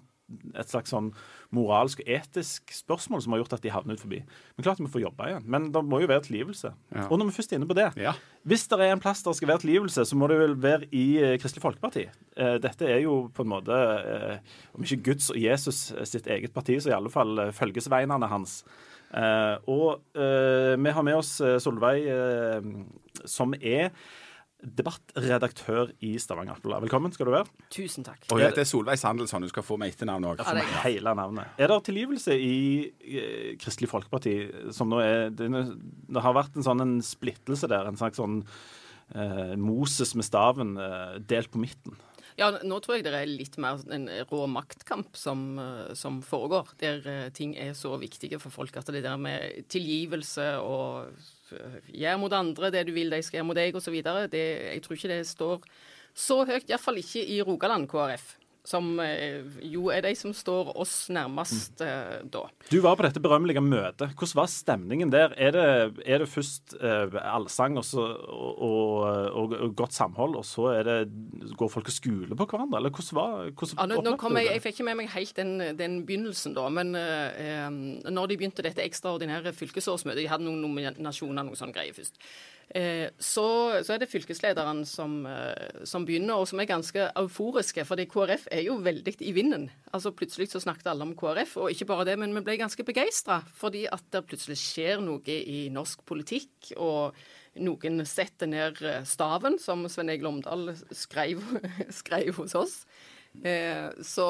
et 0.59 0.67
slags 0.67 0.91
sånn 0.91 1.13
moralsk 1.55 2.01
og 2.03 2.09
etisk 2.17 2.73
spørsmål 2.75 3.21
som 3.23 3.33
har 3.33 3.41
gjort 3.41 3.53
at 3.55 3.63
de 3.63 3.71
havner 3.71 3.95
ut 3.95 4.03
forbi. 4.03 4.19
Men 4.57 4.65
klart 4.65 4.81
de 4.81 4.83
må 4.87 4.91
få 4.91 5.03
jobbe 5.03 5.29
igjen. 5.29 5.45
Men 5.47 5.69
det 5.71 5.83
må 5.87 6.01
jo 6.03 6.09
være 6.11 6.25
tilgivelse. 6.25 6.73
Ja. 6.95 7.05
Og 7.07 7.21
når 7.21 7.29
vi 7.29 7.37
først 7.37 7.53
er 7.53 7.61
inne 7.61 7.69
på 7.69 7.77
det 7.77 7.91
Ja. 8.01 8.15
Hvis 8.47 8.67
det 8.71 8.79
er 8.79 8.93
en 8.95 9.03
plass 9.03 9.23
der 9.23 9.35
skal 9.35 9.49
være 9.53 9.63
tilgivelse, 9.63 10.05
så 10.07 10.19
må 10.19 10.27
det 10.31 10.39
vel 10.39 10.57
være 10.63 10.89
i 10.95 11.05
eh, 11.19 11.37
Kristelig 11.39 11.63
Folkeparti. 11.63 12.05
Eh, 12.37 12.57
dette 12.63 12.87
er 12.87 13.01
jo 13.03 13.27
på 13.35 13.43
en 13.43 13.51
måte, 13.51 13.75
eh, 13.77 14.59
om 14.75 14.83
ikke 14.83 15.03
Guds 15.11 15.31
og 15.31 15.39
Jesus 15.41 15.91
sitt 16.07 16.27
eget 16.27 16.53
parti, 16.55 16.77
så 16.79 16.91
i 16.91 16.95
alle 16.95 17.11
fall 17.11 17.49
følgesveinene 17.55 18.29
hans. 18.31 18.61
Eh, 19.15 19.55
og 19.71 20.01
eh, 20.19 20.75
vi 20.75 20.95
har 20.95 21.05
med 21.07 21.19
oss 21.19 21.37
eh, 21.41 21.57
Solveig, 21.63 22.07
eh, 22.11 22.71
som 23.27 23.55
er 23.59 23.93
debattredaktør 24.57 25.91
i 26.03 26.15
Stavanger 26.19 26.55
Aftenblad. 26.55 26.81
Velkommen 26.87 27.13
skal 27.13 27.29
du 27.29 27.33
være. 27.35 27.51
Tusen 27.73 28.05
takk. 28.07 28.23
Og 28.33 28.41
jeg 28.41 28.49
heter 28.49 28.65
Solveig 28.67 28.97
Sandelsson. 28.99 29.45
Du 29.45 29.51
skal 29.51 29.65
få 29.65 29.77
meg 29.79 29.93
etternavn 29.93 30.25
òg. 30.31 30.41
Ja, 30.41 30.55
er. 30.57 30.71
Hele 30.87 31.13
navnet. 31.17 31.53
Er 31.61 31.69
det 31.71 31.77
tilgivelse 31.87 32.35
i 32.41 32.57
eh, 32.87 33.53
Kristelig 33.61 33.91
Folkeparti 33.91 34.35
som 34.75 34.89
nå 34.91 35.01
er 35.03 35.29
Det, 35.37 35.47
det 35.53 36.25
har 36.25 36.35
vært 36.37 36.57
en 36.57 36.65
sånn 36.65 36.83
en 36.83 36.97
splittelse 37.05 37.69
der, 37.69 37.87
en 37.87 37.99
slags 37.99 38.17
sånn 38.19 38.41
eh, 39.13 39.53
Moses 39.61 40.15
med 40.17 40.25
staven 40.25 40.73
eh, 40.81 41.17
delt 41.21 41.53
på 41.53 41.61
midten. 41.61 41.99
Ja, 42.37 42.51
nå 42.61 42.77
tror 42.85 42.99
jeg 42.99 43.07
det 43.07 43.15
er 43.17 43.29
litt 43.29 43.55
mer 43.57 43.81
en 43.89 44.05
rå 44.29 44.43
maktkamp 44.51 45.15
som, 45.17 45.57
eh, 45.57 45.93
som 45.97 46.19
foregår, 46.21 46.69
der 46.77 47.07
eh, 47.09 47.29
ting 47.33 47.55
er 47.57 47.73
så 47.73 47.95
viktige 47.97 48.37
for 48.37 48.53
folk 48.53 48.77
at 48.77 48.91
det 48.93 49.01
der 49.01 49.17
med 49.17 49.65
tilgivelse 49.73 50.45
og 50.61 51.09
eh, 51.57 51.79
gjør 51.97 52.19
mot 52.21 52.35
andre 52.37 52.69
det 52.75 52.85
du 52.85 52.93
vil 52.93 53.09
de 53.09 53.23
skal 53.25 53.39
gjøre 53.39 53.47
mot 53.49 53.57
deg, 53.57 53.73
osv., 53.73 53.97
jeg 53.97 54.83
tror 54.85 54.99
ikke 54.99 55.13
det 55.15 55.23
står 55.25 55.65
så 56.13 56.43
høyt, 56.45 56.69
iallfall 56.69 57.01
ikke 57.01 57.25
i 57.25 57.41
Rogaland 57.41 57.89
KrF. 57.89 58.35
Som 58.67 58.97
eh, 58.99 59.43
jo 59.63 59.87
er 59.93 60.03
de 60.03 60.13
som 60.19 60.33
står 60.35 60.73
oss 60.75 60.95
nærmest 61.13 61.83
eh, 61.83 62.17
da. 62.27 62.45
Du 62.67 62.79
var 62.83 62.97
på 62.99 63.05
dette 63.05 63.21
berømmelige 63.23 63.63
møtet. 63.63 64.11
Hvordan 64.17 64.41
var 64.41 64.49
stemningen 64.51 65.11
der? 65.13 65.35
Er 65.39 65.53
det, 65.55 65.67
er 66.03 66.23
det 66.23 66.29
først 66.31 66.75
eh, 66.79 67.15
allsang 67.21 67.79
og, 67.79 67.85
så, 67.87 68.07
og, 68.27 69.05
og, 69.31 69.55
og 69.55 69.75
godt 69.79 69.95
samhold, 69.95 70.35
og 70.39 70.45
så 70.47 70.71
er 70.75 70.83
det, 70.87 70.97
går 71.57 71.71
folk 71.71 71.87
og 71.87 71.95
skuler 71.95 72.35
på 72.35 72.49
hverandre? 72.49 72.81
Eller 72.81 72.91
hvordan 72.91 73.19
var 73.19 73.47
hvordan 73.51 73.79
Ja, 73.79 73.87
nå, 73.93 74.01
nå 74.03 74.17
kom 74.19 74.37
jeg, 74.41 74.51
jeg 74.51 74.65
fikk 74.65 74.77
ikke 74.77 74.85
med 74.85 74.99
meg 74.99 75.09
helt 75.15 75.39
den, 75.39 75.53
den 75.79 75.97
begynnelsen, 76.05 76.53
da. 76.57 76.67
Men 76.69 76.93
eh, 76.99 77.39
eh, 77.41 78.11
når 78.11 78.29
de 78.29 78.37
begynte 78.37 78.65
dette 78.65 78.83
ekstraordinære 78.85 79.55
fylkesårsmøtet 79.57 80.21
De 80.21 80.29
hadde 80.29 80.45
noen 80.45 80.61
nominasjoner, 80.61 81.47
noe 81.47 81.57
sånn 81.57 81.73
greier 81.75 81.95
først. 81.97 82.19
Eh, 82.75 83.07
så, 83.17 83.47
så 83.83 83.93
er 83.95 84.01
det 84.01 84.09
fylkeslederen 84.11 84.81
som, 84.85 85.21
eh, 85.25 85.83
som 85.87 86.03
begynner, 86.05 86.35
og 86.35 86.49
som 86.49 86.59
er 86.59 86.67
ganske 86.67 87.07
euforiske. 87.15 87.85
fordi 87.87 88.05
KrF 88.11 88.47
er 88.51 88.65
jo 88.65 88.77
veldig 88.83 89.15
i 89.21 89.31
vinden. 89.31 89.69
Altså 89.93 90.11
Plutselig 90.11 90.49
så 90.51 90.59
snakket 90.59 90.91
alle 90.91 91.07
om 91.07 91.15
KrF, 91.15 91.57
og 91.57 91.71
ikke 91.71 91.87
bare 91.87 92.05
det, 92.11 92.19
men 92.19 92.35
vi 92.35 92.43
ble 92.43 92.57
ganske 92.59 92.83
begeistra. 92.83 93.41
Fordi 93.55 93.85
at 93.87 94.03
det 94.11 94.25
plutselig 94.27 94.59
skjer 94.59 95.01
noe 95.01 95.21
i 95.27 95.69
norsk 95.71 96.05
politikk. 96.05 96.73
og 96.77 97.15
noen 97.57 98.05
setter 98.05 98.45
ned 98.45 98.81
eh, 98.85 99.03
staven, 99.03 99.57
som 99.59 99.87
Sven 99.89 100.09
Egil 100.09 100.27
Omdal 100.27 100.75
skrev, 100.91 101.41
skrev 102.01 102.35
hos 102.35 102.55
oss. 102.55 102.83
Så 103.37 104.25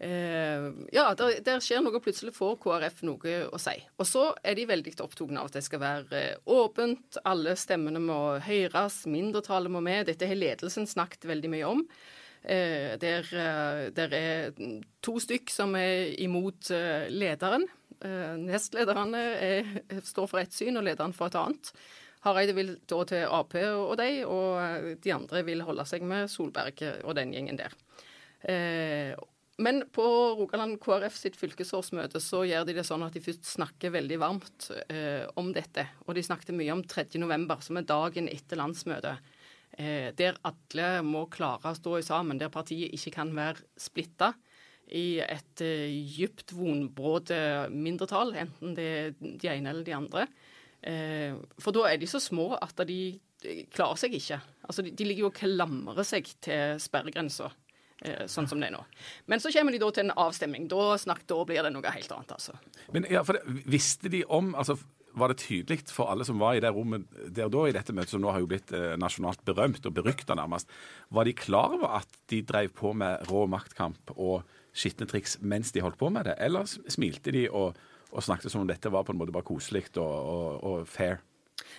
ja, 0.00 1.08
der, 1.18 1.40
der 1.42 1.62
skjer 1.64 1.82
noe. 1.82 1.98
Plutselig 2.02 2.34
får 2.36 2.58
KrF 2.62 3.02
noe 3.08 3.34
å 3.50 3.58
si. 3.60 3.74
Og 3.98 4.06
så 4.06 4.28
er 4.46 4.58
de 4.58 4.68
veldig 4.70 4.94
opptatt 5.02 5.32
av 5.32 5.48
at 5.48 5.58
det 5.58 5.64
skal 5.66 5.82
være 5.82 6.20
eh, 6.20 6.36
åpent. 6.54 7.18
Alle 7.26 7.56
stemmene 7.58 8.02
må 8.02 8.20
høres. 8.44 9.02
Mindretallet 9.10 9.74
må 9.74 9.82
med. 9.84 10.06
Dette 10.10 10.28
har 10.30 10.38
ledelsen 10.38 10.86
snakket 10.86 11.26
veldig 11.30 11.50
mye 11.54 11.70
om. 11.72 11.82
Eh, 12.42 12.94
der, 13.02 13.26
eh, 13.34 13.84
der 13.94 14.14
er 14.14 14.60
to 15.02 15.16
stykk 15.22 15.50
som 15.50 15.74
er 15.78 16.14
imot 16.22 16.70
eh, 16.74 17.08
lederen. 17.10 17.66
Eh, 17.98 18.36
nestlederne 18.38 19.22
er, 19.42 19.72
står 20.06 20.28
for 20.30 20.42
ett 20.42 20.54
syn, 20.54 20.78
og 20.78 20.86
lederen 20.86 21.16
for 21.16 21.26
et 21.26 21.40
annet. 21.40 21.72
Hareide 22.22 22.54
vil 22.54 22.76
da 22.90 23.02
til 23.06 23.26
Ap 23.30 23.54
og 23.54 23.96
de, 23.98 24.08
og 24.26 24.94
de 25.02 25.12
andre 25.14 25.42
vil 25.46 25.62
holde 25.62 25.84
seg 25.86 26.02
med 26.06 26.30
Solberg 26.30 26.82
og 27.04 27.14
den 27.14 27.34
gjengen 27.34 27.58
der. 27.60 27.74
Eh, 28.42 29.12
men 29.58 29.82
på 29.94 30.04
Rogaland 30.38 30.78
KrF 30.82 31.16
sitt 31.18 31.36
fylkesårsmøte 31.38 32.20
så 32.22 32.44
gjør 32.46 32.68
de 32.68 32.76
det 32.78 32.84
sånn 32.86 33.02
at 33.06 33.16
de 33.16 33.22
først 33.24 33.48
snakker 33.56 33.92
veldig 33.94 34.18
varmt 34.22 34.68
eh, 34.86 35.24
om 35.40 35.50
dette. 35.54 35.84
Og 36.06 36.14
de 36.14 36.22
snakket 36.22 36.54
mye 36.54 36.74
om 36.76 36.84
3.11, 36.86 37.54
som 37.66 37.80
er 37.80 37.88
dagen 37.88 38.30
etter 38.30 38.60
landsmøtet. 38.60 39.32
Eh, 39.78 40.10
der 40.18 40.38
alle 40.46 40.90
må 41.06 41.26
klare 41.32 41.72
å 41.72 41.78
stå 41.78 41.98
i 41.98 42.06
sammen, 42.06 42.38
der 42.38 42.54
partiet 42.54 42.94
ikke 42.94 43.16
kan 43.18 43.34
være 43.34 43.66
splitta 43.78 44.32
i 44.94 45.18
et 45.24 45.64
eh, 45.66 45.90
dypt 46.16 46.54
vonbråte 46.56 47.68
mindretall, 47.74 48.36
enten 48.38 48.78
det 48.78 48.90
er 48.94 49.16
de 49.18 49.52
ene 49.52 49.74
eller 49.74 49.86
de 49.86 49.96
andre. 49.98 50.28
Eh, 50.86 51.34
for 51.58 51.74
da 51.74 51.88
er 51.90 51.98
de 51.98 52.08
så 52.10 52.22
små 52.22 52.52
at 52.56 52.86
de 52.86 53.18
de 53.42 53.62
klarer 53.70 53.98
seg 54.00 54.16
ikke. 54.18 54.40
Altså, 54.66 54.84
de, 54.84 54.92
de 54.98 55.06
ligger 55.06 55.26
jo 55.26 55.30
og 55.30 55.38
klamrer 55.38 56.06
seg 56.06 56.28
til 56.44 56.80
sperregrensa, 56.82 57.50
eh, 57.52 57.67
sånn 58.30 58.46
som 58.46 58.60
det 58.62 58.68
er 58.68 58.76
nå. 58.76 58.84
Men 59.26 59.42
så 59.42 59.50
kommer 59.54 59.74
de 59.74 59.80
da 59.82 59.88
til 59.94 60.06
en 60.06 60.14
avstemning. 60.22 60.68
Da, 60.70 60.92
snakk, 61.02 61.24
da 61.30 61.40
blir 61.48 61.66
det 61.66 61.72
noe 61.74 61.94
helt 61.94 62.12
annet, 62.14 62.36
altså. 62.36 62.54
Men 62.94 63.08
ja, 63.10 63.24
for 63.26 63.38
det, 63.38 63.64
visste 63.66 64.12
de 64.12 64.22
om 64.24 64.52
altså 64.54 64.78
var 65.18 65.32
det 65.32 65.40
tydelig 65.42 65.88
for 65.90 66.10
alle 66.12 66.24
som 66.26 66.38
var 66.40 66.56
i 66.56 66.62
det 66.62 66.70
rommet 66.74 67.06
der 67.34 67.50
da 67.52 67.64
i 67.66 67.74
dette 67.74 67.94
møtet, 67.96 68.12
som 68.14 68.22
nå 68.22 68.32
har 68.32 68.42
jo 68.42 68.50
blitt 68.50 68.72
eh, 68.76 68.94
nasjonalt 69.00 69.42
berømt 69.46 69.86
og 69.88 69.94
berykta 69.96 70.36
nærmest, 70.38 70.70
var 71.14 71.28
de 71.28 71.36
klar 71.36 71.74
over 71.74 71.98
at 72.00 72.20
de 72.30 72.42
drev 72.46 72.72
på 72.76 72.92
med 72.96 73.26
rå 73.30 73.46
maktkamp 73.50 74.12
og 74.16 74.42
skitne 74.76 75.08
triks 75.10 75.38
mens 75.40 75.72
de 75.74 75.82
holdt 75.82 75.98
på 76.00 76.10
med 76.14 76.28
det, 76.28 76.36
eller 76.44 76.68
smilte 76.68 77.34
de 77.34 77.48
og, 77.48 77.78
og 78.12 78.24
snakket 78.24 78.52
som 78.52 78.62
om 78.62 78.70
dette 78.70 78.92
var 78.92 79.06
på 79.06 79.14
en 79.14 79.20
måte 79.20 79.34
bare 79.34 79.48
koselig 79.48 79.88
og, 79.96 80.04
og, 80.04 80.50
og 80.62 80.88
fair? 80.90 81.22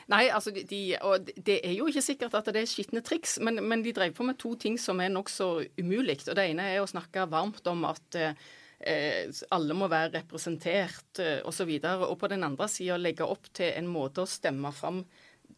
Nei, 0.09 0.25
altså, 0.33 0.51
de, 0.51 0.81
og 1.05 1.27
det 1.37 1.59
er 1.65 1.75
jo 1.77 1.87
ikke 1.89 2.03
sikkert 2.03 2.37
at 2.39 2.49
det 2.53 2.63
er 2.63 2.69
skitne 2.69 3.03
triks, 3.05 3.37
men, 3.45 3.61
men 3.65 3.83
de 3.85 3.93
drev 3.95 4.15
på 4.17 4.25
med 4.27 4.39
to 4.41 4.55
ting 4.59 4.79
som 4.81 5.01
er 5.03 5.11
nokså 5.13 5.49
umulig. 5.79 6.19
Og 6.27 6.37
det 6.37 6.47
ene 6.49 6.71
er 6.73 6.81
å 6.83 6.89
snakke 6.89 7.27
varmt 7.29 7.67
om 7.69 7.85
at 7.89 8.19
eh, 8.19 9.29
alle 9.55 9.77
må 9.77 9.89
være 9.91 10.15
representert 10.17 11.21
eh, 11.23 11.39
osv. 11.47 11.69
Og, 11.69 11.85
så 11.85 12.09
og 12.09 12.15
på 12.21 12.31
den 12.31 12.47
andre 12.47 12.69
sida 12.71 12.99
legge 12.99 13.27
opp 13.27 13.51
til 13.55 13.73
en 13.75 13.89
måte 13.91 14.25
å 14.25 14.29
stemme 14.29 14.73
fram 14.75 15.03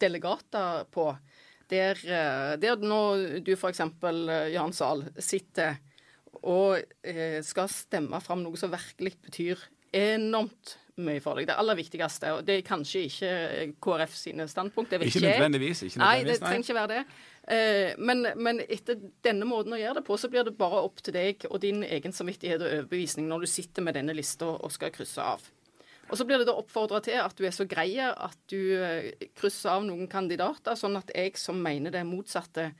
delegater 0.02 0.84
på. 0.92 1.10
Der, 1.72 1.96
eh, 2.04 2.52
der 2.60 2.84
nå 2.84 3.02
du 3.44 3.54
f.eks., 3.56 3.84
Jan 4.52 4.76
Sahl, 4.76 5.06
sitter 5.16 5.80
og 6.42 6.80
eh, 7.06 7.40
skal 7.44 7.70
stemme 7.70 8.20
fram 8.24 8.42
noe 8.44 8.58
som 8.58 8.72
virkelig 8.72 9.16
betyr 9.22 9.68
enormt 9.92 10.76
mye 11.00 11.20
for 11.24 11.38
deg. 11.38 11.48
Det 11.48 11.56
aller 11.56 11.78
viktigste. 11.78 12.32
og 12.36 12.46
Det 12.46 12.58
er 12.58 12.66
kanskje 12.66 13.04
ikke 13.08 13.30
KrF 13.82 14.16
sine 14.16 14.48
standpunkt. 14.48 14.90
Det 14.90 15.00
vet 15.00 15.14
Ikke 15.14 15.26
nødvendigvis. 15.28 15.82
Ikke 15.82 16.02
Nei, 16.02 16.18
det 16.18 16.26
nødvendigvis, 16.26 16.42
trenger 16.44 16.66
ikke 16.66 16.74
være 16.80 16.92
det. 16.92 17.04
Eh, 17.48 17.94
men, 17.98 18.26
men 18.36 18.60
etter 18.68 19.00
denne 19.24 19.48
måten 19.48 19.74
å 19.74 19.80
gjøre 19.80 20.00
det 20.00 20.04
på, 20.06 20.18
så 20.20 20.30
blir 20.30 20.44
det 20.46 20.54
bare 20.58 20.84
opp 20.84 21.02
til 21.02 21.16
deg 21.16 21.48
og 21.50 21.58
din 21.64 21.82
egen 21.82 22.14
samvittighet 22.14 22.62
og 22.62 22.68
overbevisning 22.68 23.26
når 23.30 23.44
du 23.44 23.50
sitter 23.50 23.82
med 23.82 23.96
denne 23.98 24.14
lista 24.14 24.52
og 24.52 24.72
skal 24.72 24.92
krysse 24.94 25.24
av. 25.24 25.42
Og 26.12 26.18
så 26.18 26.26
blir 26.28 26.42
det 26.42 26.48
da 26.50 26.54
oppfordra 26.60 27.00
til 27.00 27.16
at 27.16 27.38
du 27.38 27.46
er 27.48 27.54
så 27.56 27.64
grei 27.64 27.96
at 28.02 28.38
du 28.52 28.58
eh, 28.76 29.28
krysser 29.38 29.78
av 29.78 29.86
noen 29.86 30.10
kandidater, 30.12 30.76
sånn 30.76 30.98
at 31.00 31.12
jeg 31.16 31.38
som 31.40 31.56
mener 31.62 31.94
det 31.94 32.04
motsatte, 32.04 32.72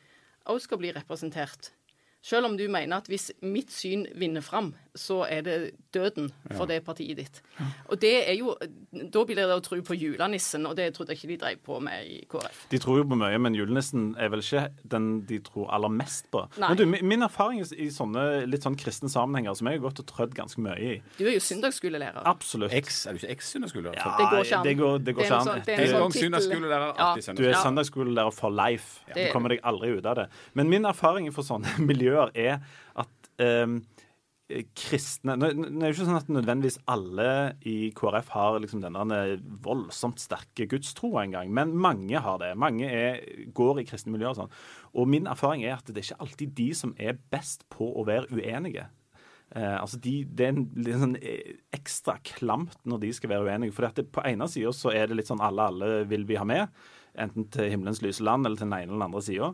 òg 0.52 0.60
skal 0.60 0.82
bli 0.82 0.90
representert. 0.92 1.72
Selv 2.22 2.50
om 2.50 2.58
du 2.58 2.66
mener 2.70 3.00
at 3.00 3.08
hvis 3.10 3.30
mitt 3.40 3.72
syn 3.74 4.04
vinner 4.18 4.44
fram, 4.44 4.74
så 4.94 5.22
er 5.24 5.40
det 5.42 5.54
døden 5.94 6.26
for 6.56 6.66
det 6.68 6.82
partiet 6.84 7.16
ditt. 7.16 7.38
Og 7.88 7.98
det 8.00 8.28
er 8.28 8.34
jo, 8.36 8.54
Da 8.92 9.22
blir 9.24 9.36
det 9.36 9.46
å 9.48 9.60
tro 9.64 9.78
på 9.80 9.94
julenissen, 9.96 10.66
og 10.68 10.76
det 10.76 10.90
trodde 10.94 11.14
jeg 11.14 11.18
ikke 11.22 11.28
de 11.28 11.36
drev 11.40 11.56
på 11.64 11.78
med 11.80 12.04
i 12.04 12.18
KrF. 12.28 12.66
De 12.68 12.78
tror 12.78 12.98
jo 13.00 13.04
på 13.08 13.16
mye, 13.16 13.38
men 13.40 13.54
julenissen 13.56 14.14
er 14.20 14.28
vel 14.28 14.40
ikke 14.44 14.66
den 14.92 15.22
de 15.24 15.38
tror 15.40 15.70
aller 15.72 15.88
mest 15.88 16.28
på. 16.30 16.42
Nei. 16.60 16.68
Men 16.68 16.76
du, 16.76 16.84
Min 17.12 17.22
erfaring 17.22 17.60
i 17.62 17.88
sånne 17.88 18.44
litt 18.46 18.62
sånn 18.62 18.76
kristne 18.76 19.08
sammenhenger, 19.08 19.54
som 19.56 19.66
jeg 19.70 19.80
har 19.80 19.86
gått 19.88 20.00
og 20.04 20.06
trødd 20.12 20.34
ganske 20.36 20.60
mye 20.60 20.76
i 20.76 20.92
Du 21.16 21.24
er 21.26 21.32
jo 21.38 21.40
søndagsskolelærer. 21.40 22.20
Absolutt. 22.28 22.72
Ex, 22.76 23.06
er 23.06 23.16
du 23.16 23.22
ikke 23.22 23.32
eks-søndagsskolelærer? 23.38 23.96
Ja, 23.96 24.16
Det 24.18 24.28
går 24.28 24.44
ikke 24.44 24.56
an. 24.58 24.64
Det 24.66 24.76
går, 24.76 24.98
det 24.98 25.14
går 25.16 25.22
Det 25.22 25.30
er 25.30 25.32
ikke 25.32 25.40
an. 25.40 25.46
sånn- 25.46 25.64
det 25.64 25.68
er 25.68 25.72
en 25.72 25.78
Det- 25.78 25.88
En 25.88 26.02
sånn 26.02 26.12
tittel. 26.12 26.96
Ja. 26.98 27.34
Du 27.34 27.44
er 27.48 27.54
søndagsskolelærer. 27.62 28.32
for 28.32 28.50
life. 28.50 29.00
Du 29.14 29.32
kommer 29.32 29.48
deg 29.48 29.60
aldri 29.64 29.96
ut 29.98 30.04
av 30.06 30.16
det. 30.16 30.28
Men 30.54 30.68
min 30.68 30.84
erfaring 30.84 31.32
fra 31.32 31.42
sånne 31.42 31.64
miljøer 31.90 32.30
er 32.34 32.60
at 32.96 33.08
ehm, 33.38 33.82
kristne 34.78 35.36
nå, 35.38 35.48
er 35.48 35.58
det 35.68 35.90
jo 35.90 35.96
ikke 35.96 36.06
sånn 36.08 36.20
at 36.20 36.30
nødvendigvis 36.32 36.78
alle 36.90 37.28
i 37.68 37.76
KrF 37.96 38.32
har 38.34 38.58
liksom 38.62 38.82
denne 38.84 39.20
voldsomt 39.64 40.22
sterke 40.22 40.66
gudstro 40.70 41.14
engang, 41.22 41.52
men 41.54 41.74
mange 41.74 42.22
har 42.22 42.40
det. 42.42 42.52
Mange 42.60 42.88
er, 42.88 43.20
går 43.56 43.82
i 43.82 43.86
kristne 43.88 44.14
miljøer 44.14 44.34
og 44.34 44.40
sånn. 44.42 44.56
Og 44.96 45.08
min 45.10 45.28
erfaring 45.30 45.64
er 45.66 45.78
at 45.78 45.88
det 45.88 46.02
er 46.02 46.10
ikke 46.10 46.24
alltid 46.26 46.56
de 46.58 46.68
som 46.76 46.96
er 47.00 47.20
best 47.32 47.66
på 47.72 47.88
å 47.96 48.06
være 48.08 48.30
uenige. 48.34 48.88
Eh, 49.56 49.76
altså 49.76 50.00
de, 50.00 50.14
Det 50.24 50.46
er 50.46 50.54
en, 50.54 50.64
litt 50.80 51.00
sånn 51.02 51.18
eh, 51.20 51.58
ekstra 51.76 52.16
klamt 52.24 52.78
når 52.88 53.04
de 53.04 53.12
skal 53.16 53.32
være 53.34 53.48
uenige. 53.50 53.76
For 53.76 53.88
det, 53.88 54.08
på 54.12 54.24
ene 54.28 54.48
sida 54.50 54.72
så 54.76 54.94
er 54.96 55.08
det 55.08 55.18
litt 55.20 55.30
sånn 55.30 55.44
alle, 55.44 55.68
alle 55.72 56.02
vil 56.08 56.26
vi 56.28 56.40
ha 56.40 56.46
med. 56.48 56.72
Enten 57.20 57.48
til 57.52 57.68
himmelens 57.72 58.00
lyse 58.04 58.24
land 58.24 58.48
eller 58.48 58.56
til 58.60 58.68
den 58.68 58.78
ene 58.78 58.88
eller 58.88 59.00
den 59.00 59.08
andre 59.10 59.24
sida. 59.24 59.52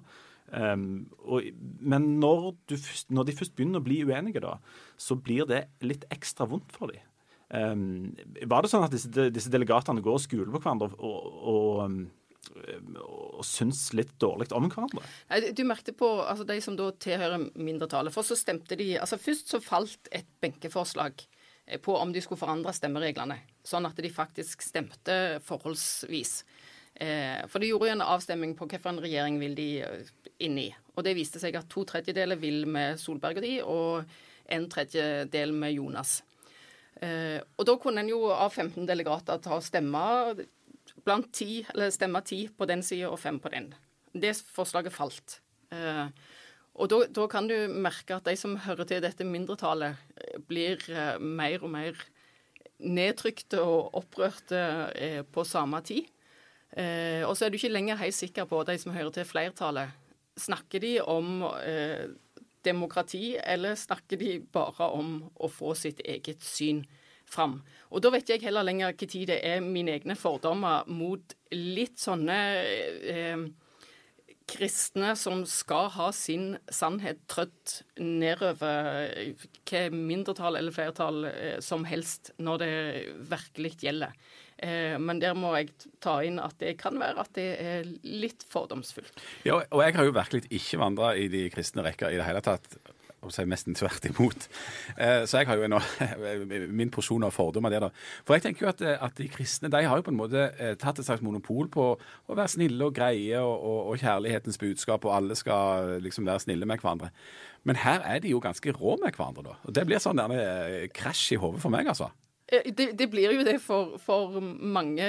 Um, 0.49 1.09
og, 1.29 1.45
men 1.81 2.15
når, 2.23 2.53
du, 2.71 2.77
når 3.13 3.29
de 3.29 3.37
først 3.37 3.55
begynner 3.57 3.83
å 3.83 3.85
bli 3.85 4.01
uenige, 4.09 4.41
da, 4.45 4.57
så 4.97 5.19
blir 5.21 5.49
det 5.49 5.67
litt 5.85 6.07
ekstra 6.15 6.49
vondt 6.49 6.73
for 6.73 6.93
dem. 6.93 7.05
Um, 7.49 8.15
var 8.49 8.65
det 8.65 8.71
sånn 8.73 8.85
at 8.85 8.93
disse, 8.93 9.29
disse 9.33 9.53
delegatene 9.53 10.05
går 10.05 10.19
og 10.19 10.25
skuler 10.25 10.53
på 10.53 10.61
hverandre 10.61 10.91
og, 11.01 11.29
og, 11.49 12.01
og 13.39 13.45
syns 13.47 13.87
litt 13.97 14.15
dårlig 14.21 14.51
om 14.57 14.69
hverandre? 14.69 15.05
Nei, 15.31 15.41
Du 15.57 15.65
merkte 15.69 15.97
på 15.97 16.11
altså 16.25 16.47
de 16.49 16.59
som 16.65 16.77
da 16.79 16.91
tilhører 16.93 17.49
mindretallet. 17.57 18.15
For 18.15 18.27
så 18.27 18.37
stemte 18.39 18.77
de 18.79 18.95
altså 19.01 19.21
Først 19.21 19.53
så 19.53 19.63
falt 19.65 20.11
et 20.13 20.29
benkeforslag 20.43 21.25
eh, 21.67 21.81
på 21.81 21.97
om 21.97 22.13
de 22.13 22.25
skulle 22.25 22.41
forandre 22.41 22.75
stemmereglene, 22.77 23.41
sånn 23.65 23.89
at 23.89 24.01
de 24.01 24.13
faktisk 24.13 24.65
stemte 24.65 25.39
forholdsvis. 25.49 26.43
Eh, 26.99 27.45
for 27.47 27.63
de 27.63 27.71
gjorde 27.71 27.87
jo 27.87 27.95
en 27.95 28.03
avstemning 28.03 28.57
på 28.59 28.67
hvilken 28.67 28.99
regjering 29.05 29.37
vil 29.39 29.55
de 29.55 29.69
eh, 29.87 30.09
inn 30.43 30.59
i. 30.59 30.69
Og 30.97 31.05
det 31.07 31.15
viste 31.15 31.39
seg 31.39 31.55
at 31.59 31.69
to 31.71 31.85
tredjedeler 31.87 32.41
vil 32.41 32.65
med 32.67 32.99
Solberg 32.99 33.39
og 33.39 33.47
de, 33.47 33.53
og 33.63 34.51
en 34.51 34.67
tredjedel 34.73 35.55
med 35.55 35.77
Jonas. 35.77 36.19
Eh, 36.99 37.39
og 37.39 37.69
da 37.69 37.77
kunne 37.79 38.03
en 38.03 38.11
jo 38.11 38.25
av 38.35 38.51
15 38.51 38.89
delegater 38.89 39.39
ta 39.45 39.61
og 39.61 39.67
stemme 39.67 40.03
blant 41.07 41.31
10, 41.31 41.69
eller 41.75 41.95
stemme 41.95 42.25
10 42.25 42.57
på 42.59 42.67
den 42.67 42.83
sida 42.83 43.13
og 43.13 43.21
5 43.23 43.41
på 43.45 43.55
den. 43.55 43.71
Det 44.11 44.35
forslaget 44.51 44.97
falt. 44.97 45.39
Og 46.79 46.89
da, 46.91 47.25
kan 47.31 47.47
du 47.47 47.55
merke 47.69 48.17
at 48.17 48.27
de 48.27 48.33
som 48.41 48.57
hører 48.65 48.89
til 48.89 49.03
dette 49.05 49.27
mindretallet, 49.27 50.01
blir 50.49 50.81
mer 51.21 51.61
og 51.61 51.71
mer 51.75 52.01
nedtrykte 52.81 53.61
og 53.61 53.99
opprørte 54.01 54.63
på 55.35 55.45
samme 55.47 55.83
tid. 55.85 56.09
Eh, 56.79 57.25
og 57.27 57.35
så 57.35 57.47
er 57.47 57.51
du 57.51 57.59
ikke 57.59 57.73
lenger 57.73 57.99
helt 57.99 58.15
sikker 58.15 58.47
på, 58.47 58.63
de 58.67 58.79
som 58.79 58.95
hører 58.95 59.11
til 59.15 59.27
flertallet, 59.27 59.95
snakker 60.39 60.83
de 60.85 60.95
om 61.03 61.43
eh, 61.59 62.07
demokrati, 62.65 63.37
eller 63.43 63.79
snakker 63.79 64.21
de 64.21 64.39
bare 64.55 64.91
om 64.95 65.21
å 65.35 65.51
få 65.51 65.75
sitt 65.79 66.03
eget 66.07 66.45
syn 66.47 66.85
fram? 67.29 67.59
Og 67.91 68.05
da 68.05 68.13
vet 68.15 68.31
jeg 68.31 68.45
heller 68.47 68.67
lenger 68.67 68.95
når 68.95 69.31
det 69.33 69.41
er 69.45 69.65
mine 69.65 69.97
egne 69.99 70.17
fordommer 70.19 70.87
mot 70.87 71.35
litt 71.55 71.99
sånne 71.99 72.39
eh, 72.63 73.49
kristne 74.49 75.13
som 75.19 75.43
skal 75.49 75.91
ha 75.97 76.09
sin 76.17 76.55
sannhet 76.73 77.21
trødd 77.31 77.83
nedover 78.01 79.11
hva 79.69 79.83
mindretall 79.93 80.57
eller 80.61 80.75
flertall 80.75 81.27
eh, 81.31 81.59
som 81.65 81.85
helst 81.89 82.33
når 82.39 82.63
det 82.63 82.75
virkelig 83.35 83.75
gjelder. 83.83 84.15
Eh, 84.59 84.99
men 84.99 85.21
der 85.23 85.37
må 85.39 85.55
jeg 85.57 85.71
ta 86.03 86.19
inn 86.27 86.41
at 86.43 86.57
det 86.59 86.77
kan 86.81 86.99
være 86.99 87.23
at 87.23 87.33
det 87.39 87.49
er 87.63 87.91
litt 88.03 88.43
fordomsfullt. 88.51 89.21
Ja, 89.47 89.61
og 89.63 89.83
jeg 89.85 89.95
har 89.99 90.09
jo 90.09 90.15
virkelig 90.17 90.49
ikke 90.51 90.81
vandra 90.83 91.15
i 91.15 91.29
de 91.31 91.47
kristne 91.55 91.85
rekker 91.87 92.11
i 92.11 92.19
det 92.19 92.27
hele 92.27 92.43
tatt. 92.45 92.79
Og 93.19 93.33
si 93.35 93.43
nesten 93.51 93.75
tvert 93.75 94.05
imot. 94.07 94.45
Eh, 94.95 95.25
Så 95.27 95.41
jeg 95.41 95.49
har 95.49 95.59
jo 95.59 95.65
en, 95.67 95.75
min 96.71 96.91
porsjon 96.95 97.25
av 97.27 97.33
fordommer 97.35 97.73
der, 97.75 97.89
da. 97.89 97.89
For 98.23 98.37
jeg 98.37 98.45
tenker 98.45 98.63
jo 98.67 98.69
at, 98.71 98.83
at 99.09 99.17
de 99.19 99.27
kristne 99.31 99.71
de 99.75 99.81
har 99.83 99.99
jo 99.99 100.05
på 100.07 100.13
en 100.15 100.21
måte 100.21 100.45
eh, 100.55 100.77
tatt 100.79 101.01
et 101.03 101.09
slags 101.09 101.25
monopol 101.27 101.67
på 101.67 101.89
å 101.99 102.37
være 102.39 102.55
snille 102.55 102.87
og 102.87 102.95
greie 102.95 103.41
og, 103.43 103.57
og, 103.59 103.81
og 103.91 104.05
kjærlighetens 104.05 104.61
budskap, 104.63 105.03
og 105.05 105.17
alle 105.17 105.35
skal 105.39 105.97
liksom 106.05 106.31
være 106.31 106.45
snille 106.47 106.69
med 106.71 106.79
hverandre. 106.79 107.11
Men 107.67 107.83
her 107.83 108.07
er 108.07 108.23
de 108.23 108.31
jo 108.37 108.39
ganske 108.43 108.71
rå 108.79 108.95
med 109.03 109.19
hverandre, 109.19 109.49
da. 109.51 109.59
Og 109.67 109.75
det 109.75 109.87
blir 109.91 109.99
sånn 110.03 110.23
der, 110.23 110.39
eh, 110.39 110.87
krasj 110.95 111.33
i 111.35 111.43
hodet 111.43 111.63
for 111.67 111.75
meg, 111.75 111.91
altså. 111.91 112.13
Eh, 112.53 112.73
Det, 112.73 112.93
det 112.99 113.07
blir 113.11 113.33
jo 113.33 113.45
det 113.45 113.59
for, 113.61 113.99
for 113.99 114.41
mange 114.41 115.05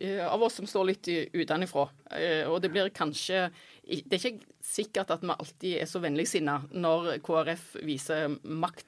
eh, 0.00 0.26
av 0.26 0.42
oss 0.42 0.54
som 0.60 0.66
står 0.66 0.84
litt 0.90 1.08
utenfra. 1.32 1.88
Eh, 2.10 2.44
Og 2.50 2.60
det 2.62 2.70
blir 2.72 2.90
kanskje 2.92 3.50
Det 3.82 4.14
er 4.14 4.28
ikke 4.30 4.46
sikkert 4.62 5.10
at 5.10 5.24
vi 5.26 5.34
alltid 5.34 5.72
er 5.82 5.88
så 5.90 5.98
vennligsinna 5.98 6.60
når 6.70 7.16
KrF 7.26 7.72
viser 7.82 8.36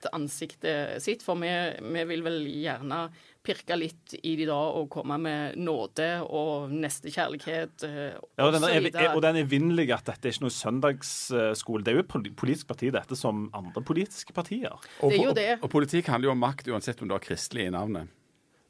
maktansiktet 0.05 1.03
sitt, 1.03 1.25
for 1.27 1.35
vi, 1.41 1.51
vi 1.83 2.05
vil 2.13 2.23
vel 2.23 2.45
gjerne 2.47 3.09
pirke 3.45 3.77
litt 3.77 4.15
i 4.23 4.37
de 4.39 4.47
da 4.49 4.57
og 4.79 4.87
komme 4.95 5.19
med 5.21 5.59
nåde 5.61 6.07
og 6.25 6.71
nestekjærlighet 6.73 7.85
eh, 7.89 8.15
Ja, 8.39 8.47
og, 8.47 8.55
den 8.55 8.65
er, 8.71 9.11
og 9.13 9.21
den 9.27 9.41
evinnelige 9.43 9.99
at 9.99 10.07
dette 10.09 10.31
er 10.31 10.33
ikke 10.37 10.47
noe 10.47 10.55
søndagsskole. 10.55 11.85
Det 11.85 11.93
er 11.93 11.99
jo 11.99 12.05
et 12.07 12.37
politisk 12.39 12.71
parti, 12.71 12.89
dette, 12.95 13.19
som 13.19 13.49
andre 13.53 13.83
politiske 13.85 14.33
partier. 14.37 14.73
Og, 15.03 15.11
Det 15.11 15.19
er 15.19 15.25
jo 15.25 15.31
og- 15.35 15.37
det. 15.37 15.51
og 15.61 15.71
politikk 15.75 16.07
handler 16.15 16.31
jo 16.31 16.37
om 16.39 16.45
makt, 16.47 16.71
uansett 16.73 17.03
om 17.03 17.09
du 17.11 17.15
har 17.19 17.21
kristelig 17.25 17.67
i 17.67 17.75
navnet. 17.75 18.09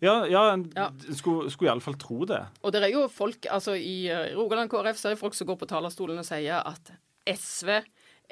Ja, 0.04 0.16
ja 0.28 0.44
en 0.52 0.66
Ja. 0.76 0.90
skulle, 1.16 1.50
skulle 1.54 1.72
iallfall 1.72 1.96
tro 2.00 2.24
det. 2.28 2.42
Og 2.62 2.72
det 2.74 2.82
er 2.84 2.92
jo 2.92 3.06
folk, 3.08 3.46
altså 3.50 3.74
I 3.78 3.96
eh, 4.12 4.34
Rogaland 4.36 4.70
KrF 4.72 5.00
så 5.00 5.08
er 5.10 5.16
det 5.16 5.22
folk 5.22 5.34
som 5.38 5.48
går 5.48 5.58
på 5.62 5.70
talerstolen 5.70 6.20
og 6.20 6.28
sier 6.28 6.60
at 6.60 6.92
SV 7.26 7.80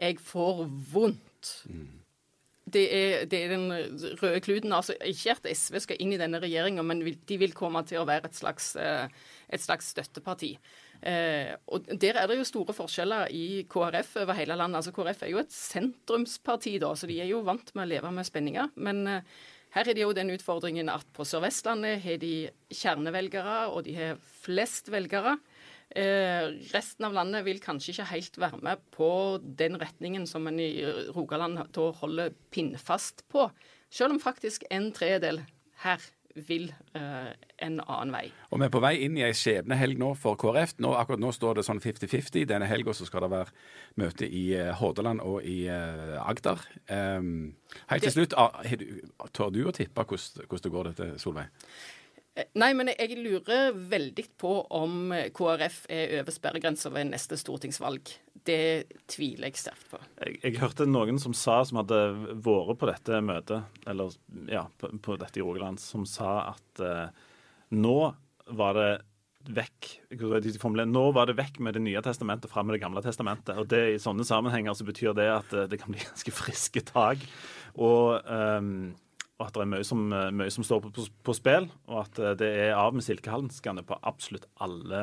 Jeg 0.02 0.18
får 0.24 0.64
vondt. 0.92 1.50
Det 2.72 2.82
er, 2.94 3.24
det 3.28 3.38
er 3.44 3.50
den 3.52 3.66
røde 4.22 4.40
kluten. 4.40 4.72
altså 4.72 4.94
Ikke 5.04 5.34
at 5.34 5.48
SV 5.56 5.80
skal 5.82 5.98
inn 6.00 6.14
i 6.14 6.20
denne 6.20 6.40
regjeringa, 6.40 6.84
men 6.86 7.02
de 7.04 7.36
vil 7.40 7.52
komme 7.52 7.82
til 7.88 8.00
å 8.00 8.06
være 8.08 8.30
et 8.30 8.38
slags, 8.38 8.70
eh, 8.80 9.08
et 9.52 9.60
slags 9.60 9.90
støtteparti. 9.92 10.54
Eh, 11.02 11.50
og 11.66 11.88
Der 12.00 12.16
er 12.16 12.30
det 12.30 12.38
jo 12.38 12.46
store 12.46 12.72
forskjeller 12.76 13.28
i 13.34 13.64
KrF 13.68 14.16
over 14.22 14.38
hele 14.38 14.56
landet. 14.56 14.76
altså 14.80 14.92
KrF 14.94 15.22
er 15.26 15.32
jo 15.34 15.42
et 15.42 15.52
sentrumsparti, 15.52 16.78
da, 16.80 16.94
så 16.94 17.06
de 17.10 17.20
er 17.20 17.26
jo 17.32 17.42
vant 17.42 17.74
med 17.74 17.84
å 17.84 17.90
leve 17.90 18.12
med 18.14 18.24
spenninger. 18.28 18.70
Men 18.76 19.06
eh, 19.06 19.22
her 19.72 19.88
er 19.88 19.96
det 19.96 20.04
jo 20.04 20.12
den 20.16 20.32
utfordringen 20.34 20.90
at 20.92 21.06
på 21.16 21.24
Sør-Vestlandet 21.24 22.02
har 22.04 22.18
de 22.20 22.34
kjernevelgere, 22.72 23.70
og 23.72 23.86
de 23.86 23.94
har 23.96 24.18
flest 24.42 24.90
velgere. 24.92 25.38
Eh, 25.96 26.48
resten 26.72 27.06
av 27.08 27.16
landet 27.16 27.44
vil 27.44 27.60
kanskje 27.60 27.92
ikke 27.94 28.10
helt 28.10 28.38
være 28.40 28.60
med 28.64 28.84
på 28.92 29.10
den 29.40 29.76
retningen 29.80 30.26
som 30.28 30.48
en 30.48 30.60
i 30.60 30.84
Rogaland 31.12 31.60
da 31.72 31.88
holder 32.00 32.36
pinnfast 32.52 33.24
på. 33.32 33.48
Selv 33.92 34.16
om 34.16 34.20
faktisk 34.20 34.64
en 34.72 34.90
tredjedel 34.96 35.42
her 35.84 36.04
vil 36.34 36.68
eh, 36.96 37.30
en 37.66 37.78
annen 37.84 38.12
vei. 38.14 38.24
Og 38.50 38.60
vi 38.60 38.66
er 38.66 38.72
på 38.72 38.80
vei 38.82 38.92
inn 39.04 39.16
i 39.20 39.24
ei 39.26 39.32
skjebnehelg 39.36 39.98
nå 40.00 40.12
for 40.18 40.38
KrF. 40.40 40.74
Nå, 40.82 40.94
akkurat 40.98 41.20
nå 41.22 41.32
står 41.36 41.58
det 41.60 41.64
sånn 41.68 41.80
50-50. 41.84 42.46
Denne 42.48 42.68
helga 42.70 42.94
skal 42.96 43.26
det 43.26 43.30
være 43.34 43.56
møte 44.00 44.28
i 44.28 44.44
eh, 44.56 44.72
Hordaland 44.80 45.20
og 45.24 45.42
i 45.44 45.62
eh, 45.68 46.16
Agder. 46.22 46.62
Um, 46.88 47.52
helt 47.92 48.06
til 48.08 48.14
slutt, 48.16 48.36
ah, 48.40 48.62
du- 48.64 49.02
tør 49.32 49.52
du 49.52 49.62
å 49.68 49.74
tippe 49.76 50.04
hvordan 50.08 50.62
det 50.64 50.72
går 50.76 50.90
dette, 50.92 51.10
Solveig? 51.22 51.48
Eh, 52.34 52.48
Nei, 52.56 52.72
men 52.76 52.88
jeg 52.92 53.18
lurer 53.20 53.74
veldig 53.76 54.24
på 54.40 54.54
om 54.72 55.12
eh, 55.12 55.28
KrF 55.34 55.84
er 55.92 56.18
over 56.22 56.34
sperregrensa 56.34 56.92
ved 56.94 57.10
neste 57.10 57.38
stortingsvalg. 57.40 58.14
Det 58.42 58.62
tviler 59.10 59.50
jeg 59.50 59.60
sterkt 59.60 59.86
på. 59.92 60.00
Jeg, 60.22 60.40
jeg 60.42 60.58
hørte 60.62 60.88
noen 60.88 61.20
som 61.22 61.36
sa, 61.36 61.60
som 61.68 61.82
hadde 61.82 62.00
vært 62.42 62.80
på 62.80 62.90
dette 62.90 63.20
møtet, 63.24 63.78
eller 63.86 64.16
ja, 64.50 64.64
på, 64.80 64.90
på 65.04 65.18
dette 65.20 65.40
i 65.40 65.44
Rogaland, 65.44 65.82
som 65.82 66.08
sa 66.08 66.54
at 66.54 66.82
eh, 66.82 67.24
nå 67.76 67.96
var 68.52 68.78
det 68.78 68.92
vekk 69.42 69.88
Nå 70.86 71.02
var 71.16 71.26
det 71.26 71.34
vekk 71.34 71.56
med 71.66 71.74
Det 71.74 71.82
nye 71.82 72.02
testamentet 72.04 72.46
og 72.46 72.52
fram 72.52 72.68
med 72.68 72.76
Det 72.76 72.82
gamle 72.84 73.02
testamentet. 73.02 73.56
Og 73.58 73.66
det, 73.70 73.80
I 73.96 74.02
sånne 74.02 74.26
sammenhenger 74.26 74.76
så 74.78 74.86
betyr 74.86 75.16
det 75.18 75.28
at 75.32 75.54
eh, 75.56 75.68
det 75.70 75.80
kan 75.82 75.92
bli 75.94 76.02
ganske 76.08 76.34
friske 76.34 76.84
tak. 76.88 77.24
Og 77.74 78.20
ehm, 78.22 78.92
og 79.40 79.46
at 79.48 79.56
det 79.56 79.64
er 79.64 79.72
mye 79.72 79.86
som, 79.86 80.02
mye 80.10 80.52
som 80.54 80.66
står 80.66 80.84
på, 80.84 80.92
på, 80.94 81.06
på, 81.26 81.34
spill, 81.34 81.70
og 81.90 82.04
at 82.04 82.20
det 82.38 82.50
er 82.68 82.76
av 82.78 82.94
med 82.94 83.04
silkehanskene 83.06 83.82
på 83.86 83.98
absolutt 84.06 84.46
alle 84.62 85.02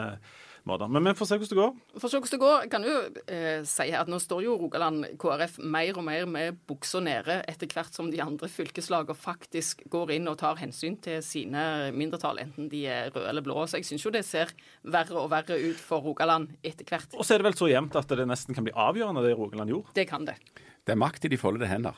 måter. 0.67 0.87
Men 0.87 1.07
vi 1.09 1.13
får 1.17 1.29
se 1.29 1.37
hvordan 1.39 1.51
det 1.51 1.59
går. 1.59 1.73
For 1.95 2.07
å 2.07 2.11
se 2.11 2.19
hvordan 2.21 2.33
det 2.33 2.41
går, 2.43 2.67
kan 2.71 2.85
du 2.85 3.21
eh, 3.33 3.61
si 3.67 3.87
at 3.95 4.11
nå 4.11 4.19
står 4.21 4.43
jo 4.45 4.55
Rogaland 4.59 5.07
KrF 5.21 5.59
mer 5.63 5.99
og 5.99 6.05
mer 6.07 6.27
med 6.29 6.59
buksa 6.69 7.01
nede 7.03 7.39
etter 7.49 7.69
hvert 7.73 7.95
som 7.95 8.11
de 8.11 8.21
andre 8.23 8.49
fylkeslagene 8.51 9.17
faktisk 9.17 9.83
går 9.91 10.15
inn 10.17 10.29
og 10.31 10.39
tar 10.41 10.59
hensyn 10.61 10.99
til 11.03 11.23
sine 11.25 11.63
mindretall, 11.95 12.41
enten 12.43 12.69
de 12.71 12.85
er 12.89 13.11
røde 13.13 13.27
eller 13.31 13.45
blå. 13.45 13.63
Så 13.65 13.81
jeg 13.81 13.89
syns 13.89 14.05
jo 14.05 14.13
det 14.13 14.25
ser 14.27 14.53
verre 14.83 15.19
og 15.23 15.31
verre 15.33 15.59
ut 15.59 15.81
for 15.81 16.05
Rogaland 16.05 16.53
etter 16.63 16.87
hvert. 16.87 17.17
Og 17.17 17.25
så 17.25 17.35
er 17.35 17.41
det 17.41 17.49
vel 17.49 17.59
så 17.59 17.71
jevnt 17.71 17.97
at 17.99 18.15
det 18.15 18.29
nesten 18.29 18.57
kan 18.57 18.67
bli 18.67 18.75
avgjørende, 18.75 19.25
det 19.25 19.35
Rogaland 19.39 19.73
gjorde? 19.73 19.95
Det 19.97 20.07
kan 20.09 20.27
det. 20.27 20.39
Det 20.85 20.95
er 20.95 20.99
makt 20.99 21.27
i 21.27 21.33
de 21.33 21.37
foldede 21.39 21.69
hender. 21.69 21.97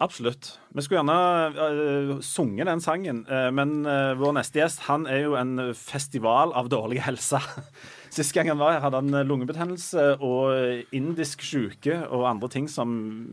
Absolutt. 0.00 0.58
Vi 0.72 0.82
skulle 0.82 1.02
gjerne 1.02 2.14
uh, 2.16 2.20
sunget 2.24 2.66
den 2.66 2.80
sangen, 2.80 3.24
uh, 3.28 3.50
men 3.54 3.82
uh, 3.86 4.14
vår 4.18 4.38
neste 4.38 4.62
gjest 4.62 4.86
han 4.88 5.04
er 5.06 5.26
jo 5.26 5.36
en 5.38 5.72
festival 5.76 6.54
av 6.56 6.70
dårlig 6.72 7.02
helse. 7.04 7.42
Sist 8.12 8.34
gang 8.36 8.50
han 8.50 8.60
var 8.60 8.74
her, 8.74 8.82
hadde 8.84 8.98
han 9.00 9.14
eh, 9.16 9.24
lungebetennelse 9.24 10.02
og 10.20 10.92
indisk 10.92 11.40
syke 11.48 11.94
og 12.12 12.26
andre 12.28 12.50
ting 12.52 12.66
som 12.68 12.90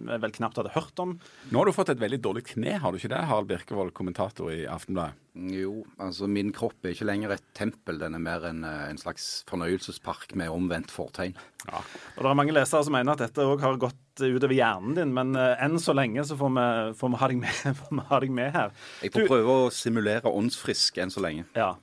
jeg 0.08 0.24
vel 0.24 0.36
knapt 0.38 0.60
hadde 0.62 0.72
hørt 0.72 1.02
om. 1.04 1.18
Nå 1.52 1.60
har 1.60 1.68
du 1.68 1.76
fått 1.76 1.92
et 1.92 2.00
veldig 2.00 2.22
dårlig 2.24 2.46
kne, 2.54 2.78
har 2.80 2.94
du 2.94 3.00
ikke 3.00 3.12
det, 3.12 3.26
Harald 3.28 3.50
Birkevold, 3.50 3.92
kommentator 3.98 4.54
i 4.54 4.62
Aftenbladet? 4.72 5.18
Jo, 5.52 5.82
altså 6.00 6.28
min 6.32 6.54
kropp 6.56 6.88
er 6.88 6.96
ikke 6.96 7.08
lenger 7.08 7.34
et 7.36 7.44
tempel. 7.56 8.00
Den 8.00 8.16
er 8.16 8.24
mer 8.24 8.46
en, 8.48 8.64
eh, 8.64 8.86
en 8.88 9.00
slags 9.02 9.26
fornøyelsespark 9.52 10.32
med 10.40 10.52
omvendt 10.54 10.94
fortegn. 10.96 11.36
Ja. 11.68 11.82
Og 12.16 12.24
Det 12.24 12.30
er 12.32 12.40
mange 12.40 12.56
lesere 12.56 12.86
som 12.88 12.96
mener 12.96 13.18
at 13.18 13.24
dette 13.26 13.44
òg 13.44 13.60
har 13.66 13.76
gått 13.82 14.24
utover 14.24 14.56
hjernen 14.56 14.96
din, 14.96 15.12
men 15.16 15.36
enn 15.36 15.76
så 15.80 15.92
lenge 15.96 16.24
så 16.28 16.40
får 16.40 16.56
vi, 16.56 16.70
får 17.00 17.12
vi, 17.12 17.20
ha, 17.20 17.30
deg 17.34 17.44
med, 17.44 17.84
ha 18.14 18.22
deg 18.24 18.32
med 18.32 18.56
her. 18.56 18.72
Jeg 19.04 19.12
får 19.12 19.28
du, 19.28 19.30
prøve 19.32 19.60
å 19.66 19.68
simulere 19.76 20.32
åndsfrisk 20.32 21.04
enn 21.04 21.12
så 21.12 21.24
lenge. 21.24 21.46
Ja. 21.56 21.74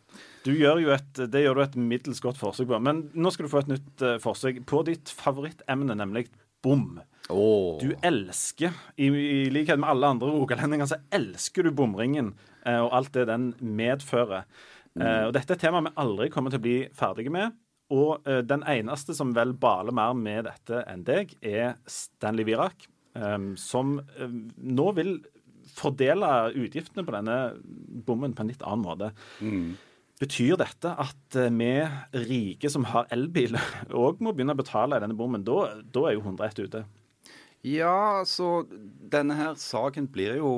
Du 0.46 0.52
gjør 0.54 0.78
jo 0.78 0.92
et, 0.94 1.20
det 1.32 1.42
gjør 1.42 1.58
du 1.58 1.64
et 1.64 1.76
middels 1.90 2.22
godt 2.22 2.38
forsøk 2.38 2.70
på. 2.70 2.78
Men 2.82 3.06
nå 3.18 3.32
skal 3.34 3.46
du 3.46 3.52
få 3.52 3.64
et 3.64 3.72
nytt 3.74 4.04
uh, 4.04 4.16
forsøk 4.22 4.62
på 4.68 4.82
ditt 4.86 5.10
favorittemne, 5.10 5.96
nemlig 5.98 6.28
bom. 6.62 7.00
Oh. 7.32 7.80
Du 7.82 7.90
elsker, 8.06 8.74
i, 8.94 9.10
i, 9.10 9.44
likhet 9.50 9.80
med 9.82 9.90
alle 9.90 10.12
andre 10.14 10.30
rogalendinger, 10.30 10.86
så 10.86 11.00
elsker 11.14 11.66
du 11.66 11.72
bomringen 11.74 12.36
eh, 12.62 12.78
og 12.78 12.92
alt 12.94 13.10
det 13.16 13.24
den 13.26 13.48
medfører. 13.58 14.46
Mm. 14.94 15.02
Uh, 15.02 15.22
og 15.26 15.32
Dette 15.34 15.54
er 15.54 15.58
et 15.58 15.64
tema 15.66 15.82
vi 15.82 15.94
aldri 15.98 16.28
kommer 16.32 16.54
til 16.54 16.62
å 16.62 16.66
bli 16.66 16.76
ferdige 16.94 17.34
med. 17.34 17.56
Og 17.94 18.26
den 18.42 18.64
eneste 18.66 19.14
som 19.14 19.30
vel 19.30 19.52
baler 19.62 19.94
mer 19.94 20.14
med 20.18 20.48
dette 20.48 20.80
enn 20.90 21.04
deg, 21.06 21.36
er 21.38 21.76
Stanley 21.86 22.42
Virak, 22.48 22.88
um, 23.14 23.52
som 23.54 24.00
nå 24.58 24.86
vil 24.96 25.12
fordele 25.76 26.30
utgiftene 26.54 27.04
på 27.06 27.14
denne 27.14 27.36
bommen 28.06 28.34
på 28.34 28.42
en 28.42 28.50
litt 28.50 28.64
annen 28.66 28.82
måte. 28.82 29.12
Mm. 29.38 29.76
Betyr 30.16 30.56
dette 30.56 30.92
at 30.96 31.36
eh, 31.36 31.52
vi 31.52 31.72
rike 32.24 32.70
som 32.72 32.86
har 32.88 33.08
elbil, 33.12 33.58
òg 34.04 34.22
må 34.24 34.32
begynne 34.32 34.56
å 34.56 34.60
betale 34.62 35.00
denne 35.02 35.16
bommen? 35.16 35.44
Da, 35.44 35.76
da 35.92 36.06
er 36.08 36.16
jo 36.16 36.24
101 36.24 36.62
ute. 36.64 36.84
Ja, 37.66 38.22
så 38.28 38.64
denne 39.12 39.36
her 39.36 39.56
saken 39.58 40.06
blir 40.12 40.36
jo 40.38 40.50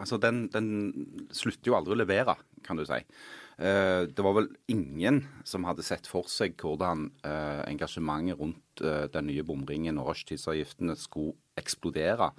Altså, 0.00 0.16
den, 0.18 0.46
den 0.50 1.28
slutter 1.36 1.68
jo 1.68 1.76
aldri 1.76 1.92
å 1.92 1.98
levere, 2.00 2.34
kan 2.64 2.78
du 2.78 2.86
si. 2.88 2.96
Eh, 3.60 4.06
det 4.08 4.24
var 4.24 4.32
vel 4.38 4.46
ingen 4.72 5.18
som 5.44 5.66
hadde 5.68 5.84
sett 5.84 6.08
for 6.08 6.28
seg 6.32 6.56
hvordan 6.60 7.10
eh, 7.20 7.60
engasjementet 7.68 8.40
rundt 8.40 8.84
den 9.12 9.26
nye 9.28 9.44
bomringen 9.44 10.00
og 10.00 10.08
rushtidsavgiftene 10.08 10.96
skulle 10.96 11.36
eksplodere. 11.60 12.30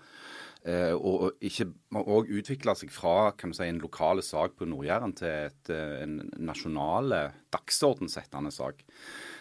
Eh, 0.62 0.94
og, 0.94 1.40
ikke, 1.42 1.66
og 1.98 2.30
utvikle 2.30 2.76
seg 2.78 2.92
fra 2.94 3.32
kan 3.34 3.54
si, 3.56 3.66
en 3.66 3.82
lokale 3.82 4.22
sak 4.22 4.60
på 4.60 4.68
Nord-Jæren 4.70 5.16
til 5.18 5.48
et, 5.48 5.72
eh, 5.74 6.04
en 6.04 6.20
nasjonale 6.38 7.24
dagsordensettende 7.54 8.54
sak. 8.54 8.84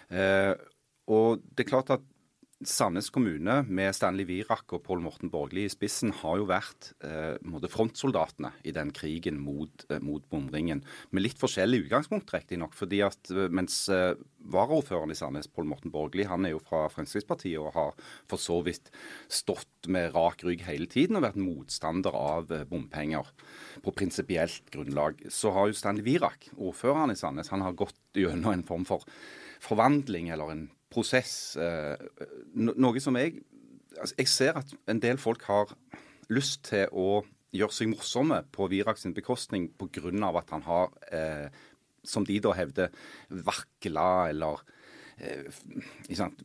Eh, 0.08 0.54
og 1.12 1.42
det 1.44 1.66
er 1.66 1.72
klart 1.74 1.92
at 1.92 2.06
Sandnes 2.60 3.06
kommune 3.08 3.62
med 3.72 3.94
Stanley 3.96 4.26
Virak 4.28 4.74
og 4.76 4.82
Pål 4.84 5.00
Morten 5.00 5.30
Borgli 5.32 5.62
i 5.64 5.70
spissen 5.72 6.10
har 6.18 6.36
jo 6.36 6.44
vært 6.50 6.90
eh, 7.00 7.38
frontsoldatene 7.72 8.50
i 8.68 8.74
den 8.76 8.90
krigen 8.92 9.38
mot, 9.40 9.86
eh, 9.88 10.02
mot 10.04 10.26
bomringen. 10.28 10.82
Med 11.08 11.24
litt 11.24 11.38
forskjellig 11.40 11.86
utgangspunkt, 11.86 12.28
riktignok. 12.34 12.74
eh, 13.32 13.46
mens 13.48 13.78
eh, 13.88 14.12
varaordføreren 14.52 15.14
i 15.14 15.16
Sandnes, 15.16 15.48
Pål 15.48 15.70
Morten 15.70 15.94
Borgli, 15.94 16.26
han 16.28 16.44
er 16.44 16.52
jo 16.52 16.60
fra 16.60 16.82
Fremskrittspartiet 16.92 17.56
og 17.62 17.72
har 17.78 17.96
for 18.28 18.42
så 18.42 18.58
vidt 18.66 18.92
stått 19.32 19.88
med 19.88 20.12
rak 20.12 20.44
rygg 20.44 20.66
hele 20.66 20.88
tiden 20.90 21.16
og 21.16 21.24
vært 21.24 21.40
motstander 21.40 22.12
av 22.12 22.52
eh, 22.52 22.66
bompenger 22.68 23.30
på 23.80 23.94
prinsipielt 23.96 24.68
grunnlag. 24.74 25.24
Så 25.32 25.54
har 25.56 25.70
jo 25.70 25.78
Stanley 25.80 26.04
Virak, 26.04 26.50
ordføreren 26.58 27.16
i 27.16 27.16
Sandnes, 27.16 27.54
han 27.56 27.64
har 27.64 27.78
gått 27.80 27.96
gjennom 28.20 28.52
en 28.52 28.66
form 28.68 28.84
for 28.84 29.08
forvandling 29.64 30.28
eller 30.34 30.52
en 30.52 30.68
prosess. 30.90 31.56
Eh, 31.56 31.96
noe 32.54 33.02
som 33.02 33.18
jeg 33.20 33.40
altså 33.98 34.14
Jeg 34.18 34.28
ser 34.28 34.58
at 34.60 34.72
en 34.88 35.00
del 35.02 35.18
folk 35.18 35.42
har 35.48 35.72
lyst 36.30 36.68
til 36.70 36.86
å 36.92 37.22
gjøre 37.50 37.74
seg 37.74 37.90
morsomme 37.90 38.38
på 38.54 38.68
Virak 38.70 39.00
sin 39.00 39.14
bekostning 39.14 39.70
pga. 39.78 40.38
at 40.38 40.50
han 40.50 40.62
har, 40.62 40.90
eh, 41.10 41.48
som 42.04 42.24
de 42.24 42.38
da 42.38 42.52
hevder, 42.52 42.88
vakla 43.28 44.28
eller 44.30 44.60
eh, 45.18 45.50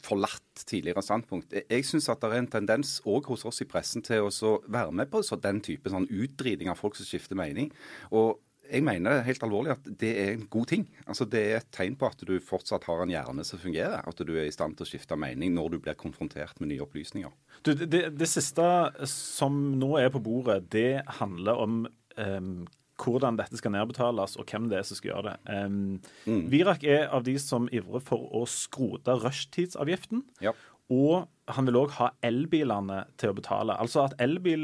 forlatt 0.02 0.66
tidligere 0.66 1.04
standpunkt. 1.04 1.54
Jeg 1.70 1.86
syns 1.86 2.10
at 2.10 2.20
det 2.22 2.32
er 2.32 2.38
en 2.38 2.48
tendens 2.48 3.02
òg 3.06 3.26
hos 3.28 3.46
oss 3.46 3.62
i 3.62 3.66
pressen 3.66 4.02
til 4.02 4.24
å 4.24 4.64
være 4.68 4.92
med 4.92 5.12
på 5.12 5.22
den 5.22 5.62
type 5.62 5.90
sånn 5.90 6.10
utdriting 6.10 6.70
av 6.70 6.78
folk 6.78 6.96
som 6.96 7.06
skifter 7.06 7.36
mening. 7.36 7.72
Og 8.12 8.40
jeg 8.70 8.84
mener 8.86 9.24
helt 9.26 9.44
alvorlig 9.46 9.74
at 9.76 9.90
det 10.02 10.12
er 10.22 10.32
en 10.34 10.46
god 10.52 10.70
ting. 10.72 10.86
Altså 11.06 11.28
Det 11.30 11.42
er 11.42 11.60
et 11.60 11.70
tegn 11.76 11.98
på 12.00 12.10
at 12.10 12.24
du 12.28 12.34
fortsatt 12.44 12.88
har 12.90 13.04
en 13.04 13.14
hjerne 13.14 13.46
som 13.48 13.62
fungerer. 13.62 14.06
At 14.06 14.22
du 14.22 14.34
er 14.36 14.48
i 14.48 14.54
stand 14.54 14.78
til 14.78 14.88
å 14.88 14.90
skifte 14.90 15.18
mening 15.20 15.56
når 15.56 15.76
du 15.76 15.78
blir 15.84 15.98
konfrontert 16.00 16.60
med 16.62 16.72
nye 16.72 16.86
opplysninger. 16.86 17.34
Du, 17.66 17.74
det, 17.74 18.08
det, 18.16 18.30
siste 18.30 18.66
som 19.10 19.60
nå 19.80 19.96
er 20.02 20.12
på 20.14 20.24
bordet, 20.24 20.66
det 20.74 21.04
handler 21.20 21.62
om 21.62 21.86
um, 22.18 22.66
hvordan 23.02 23.40
dette 23.40 23.60
skal 23.60 23.74
nedbetales, 23.76 24.38
og 24.40 24.48
hvem 24.50 24.70
det 24.72 24.80
er 24.80 24.88
som 24.88 25.00
skal 25.00 25.12
gjøre 25.12 25.34
det. 25.34 25.56
Um, 25.66 25.98
mm. 26.26 26.46
Virak 26.54 26.86
er 26.88 27.10
av 27.14 27.26
de 27.28 27.36
som 27.42 27.68
ivrer 27.76 28.04
for 28.04 28.30
å 28.36 28.46
skrote 28.50 29.18
rushtidsavgiften. 29.24 30.24
Ja. 30.44 30.56
Og 30.94 31.26
han 31.50 31.68
vil 31.68 31.78
òg 31.78 31.94
ha 31.98 32.12
elbilene 32.26 33.04
til 33.22 33.32
å 33.32 33.38
betale. 33.38 33.74
Altså 33.82 34.04
at 34.04 34.16
elbil, 34.22 34.64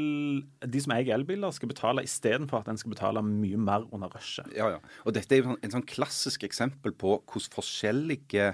de 0.62 0.82
som 0.82 0.94
eier 0.94 1.14
elbiler, 1.16 1.54
skal 1.54 1.70
betale 1.70 2.04
istedenfor 2.06 2.62
at 2.62 2.70
en 2.70 2.78
skal 2.78 2.94
betale 2.94 3.22
mye 3.26 3.58
mer 3.58 3.86
under 3.94 4.10
rushet. 4.14 4.50
Ja, 4.54 4.70
ja. 4.74 4.80
Og 5.06 5.14
dette 5.16 5.34
er 5.34 5.42
jo 5.42 5.56
en 5.58 5.74
sånn 5.74 5.86
klassisk 5.86 6.46
eksempel 6.46 6.94
på 6.94 7.16
hvordan 7.20 7.54
forskjellige 7.56 8.52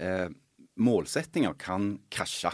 eh, 0.00 0.28
målsettinger 0.80 1.56
kan 1.60 1.94
krasje. 2.12 2.52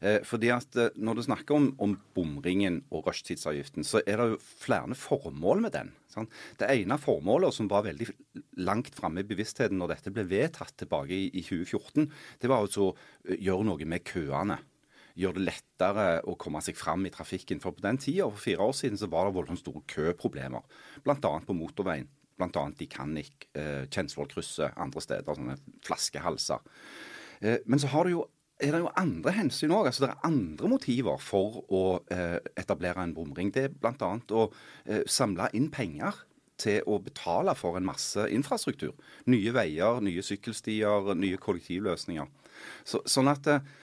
Eh, 0.00 0.20
fordi 0.26 0.50
at 0.52 0.76
eh, 0.76 0.90
Når 0.96 1.14
du 1.14 1.22
snakker 1.26 1.56
om, 1.56 1.70
om 1.78 1.96
bomringen 2.14 2.82
og 2.90 3.06
rushtidsavgiften, 3.08 3.86
så 3.86 4.02
er 4.06 4.20
det 4.20 4.28
jo 4.34 4.42
flere 4.42 4.94
formål 4.98 5.66
med 5.66 5.76
den. 5.78 5.94
Sant? 6.16 6.38
Det 6.58 6.70
ene 6.72 6.98
formålet, 7.00 7.54
som 7.54 7.68
var 7.70 7.86
veldig 7.86 8.08
langt 8.66 8.94
framme 8.96 9.22
i 9.22 9.28
bevisstheten 9.28 9.78
når 9.80 9.94
dette 9.94 10.14
ble 10.14 10.26
vedtatt 10.30 10.74
tilbake 10.80 11.14
i, 11.14 11.28
i 11.36 11.44
2014, 11.44 12.08
det 12.42 12.50
var 12.50 12.64
altså 12.64 12.90
å 12.90 12.96
gjøre 13.36 13.68
noe 13.68 13.88
med 13.88 14.04
køene 14.06 14.58
gjøre 15.16 15.38
det 15.38 15.46
lettere 15.46 16.06
å 16.28 16.36
komme 16.40 16.60
seg 16.64 16.76
fram 16.78 17.06
i 17.08 17.12
trafikken. 17.12 17.60
For 17.62 17.76
på 17.76 17.84
den 17.84 17.98
tida, 18.00 18.28
for 18.28 18.42
fire 18.42 18.68
år 18.68 18.76
siden, 18.76 19.00
så 19.00 19.08
var 19.12 19.28
det 19.28 19.36
voldsomt 19.36 19.62
store 19.62 19.82
køproblemer. 19.88 20.64
Bl.a. 21.04 21.16
på 21.16 21.56
motorveien. 21.56 22.08
Bl.a. 22.36 22.64
i 22.84 22.88
Kannik, 22.92 23.48
eh, 23.56 23.86
Kjensvollkrysset, 23.88 24.76
andre 24.76 25.00
steder. 25.00 25.38
Sånne 25.38 25.56
flaskehalser. 25.86 26.60
Eh, 27.40 27.62
men 27.64 27.80
så 27.80 27.88
har 27.94 28.04
du 28.04 28.18
jo 28.18 28.26
er 28.60 28.72
det 28.72 28.80
jo 28.80 28.92
andre 28.96 29.34
hensyn 29.36 29.74
òg. 29.74 29.90
Altså, 29.90 30.06
det 30.06 30.12
er 30.14 30.28
andre 30.28 30.70
motiver 30.70 31.20
for 31.20 31.60
å 31.68 31.82
eh, 32.12 32.38
etablere 32.56 33.04
en 33.04 33.14
bomring. 33.16 33.52
Det 33.52 33.66
er 33.68 33.74
bl.a. 33.74 34.12
å 34.16 34.46
eh, 34.86 35.02
samle 35.10 35.50
inn 35.56 35.68
penger 35.72 36.22
til 36.60 36.86
å 36.88 36.96
betale 37.04 37.52
for 37.56 37.76
en 37.76 37.84
masse 37.84 38.22
infrastruktur. 38.32 38.94
Nye 39.28 39.52
veier, 39.52 40.00
nye 40.04 40.24
sykkelstier, 40.24 41.12
nye 41.18 41.40
kollektivløsninger. 41.40 42.30
Så, 42.88 43.02
sånn 43.04 43.28
at 43.32 43.50
eh, 43.52 43.74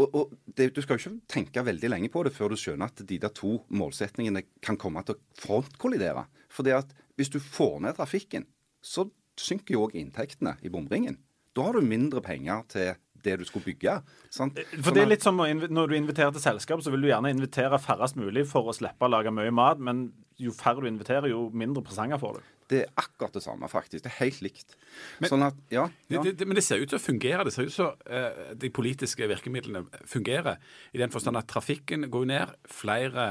og, 0.00 0.14
og 0.14 0.34
det, 0.46 0.70
Du 0.76 0.80
skal 0.84 0.96
jo 0.96 1.10
ikke 1.10 1.32
tenke 1.34 1.64
veldig 1.66 1.90
lenge 1.90 2.10
på 2.12 2.22
det 2.24 2.32
før 2.32 2.54
du 2.54 2.60
skjønner 2.60 2.92
at 2.92 3.02
de 3.06 3.18
der 3.20 3.34
to 3.34 3.58
målsetningene 3.74 4.44
kan 4.64 4.78
komme 4.80 5.02
til 5.04 5.18
å 5.18 5.40
frontkollidere. 5.42 6.28
For 6.50 6.70
at 6.72 6.94
hvis 7.18 7.32
du 7.34 7.40
får 7.42 7.80
ned 7.84 7.98
trafikken, 7.98 8.46
så 8.80 9.08
synker 9.40 9.74
jo 9.74 9.84
òg 9.88 9.98
inntektene 9.98 10.54
i 10.62 10.70
bomringen. 10.72 11.18
Da 11.56 11.66
har 11.66 11.76
du 11.76 11.84
mindre 11.84 12.22
penger 12.24 12.62
til 12.70 12.94
det 13.24 13.38
du 13.40 13.44
skulle 13.48 13.66
bygge. 13.68 13.98
Sant? 14.32 14.58
Eh, 14.58 14.78
for 14.80 14.96
det 14.96 15.04
er 15.04 15.10
litt 15.10 15.26
som 15.26 15.36
Når 15.40 15.90
du 15.90 15.96
inviterer 15.96 16.32
til 16.34 16.42
selskap, 16.42 16.82
så 16.82 16.92
vil 16.92 17.04
du 17.04 17.10
gjerne 17.10 17.32
invitere 17.32 17.80
færrest 17.82 18.18
mulig 18.20 18.46
for 18.50 18.70
å 18.70 18.76
slippe 18.76 19.06
å 19.06 19.12
lage 19.12 19.32
mye 19.34 19.52
mat, 19.54 19.78
men 19.78 20.08
jo 20.40 20.54
færre 20.56 20.84
du 20.84 20.88
inviterer, 20.88 21.28
jo 21.32 21.48
mindre 21.52 21.82
presanger 21.84 22.20
får 22.20 22.38
du. 22.38 22.48
Det 22.70 22.78
er 22.84 23.02
akkurat 23.02 23.34
det 23.34 23.42
samme, 23.42 23.68
faktisk. 23.68 24.04
Det 24.04 24.12
er 24.12 24.18
helt 24.20 24.40
likt. 24.46 24.76
Men, 25.18 25.30
sånn 25.32 25.44
at, 25.48 25.58
ja, 25.74 25.88
ja. 26.08 26.22
Det, 26.22 26.36
det, 26.38 26.46
men 26.46 26.56
det 26.56 26.64
ser 26.64 26.80
ut 26.80 26.92
til 26.92 27.00
å 27.00 27.02
fungere. 27.02 27.44
Det 27.48 27.52
ser 27.54 27.66
ut 27.66 27.74
som 27.74 27.90
uh, 28.06 28.54
de 28.54 28.70
politiske 28.70 29.26
virkemidlene 29.26 29.82
fungerer. 30.08 30.62
I 30.94 31.02
den 31.02 31.10
forstand 31.12 31.40
at 31.40 31.50
trafikken 31.50 32.06
går 32.12 32.28
ned, 32.30 32.54
flere 32.70 33.26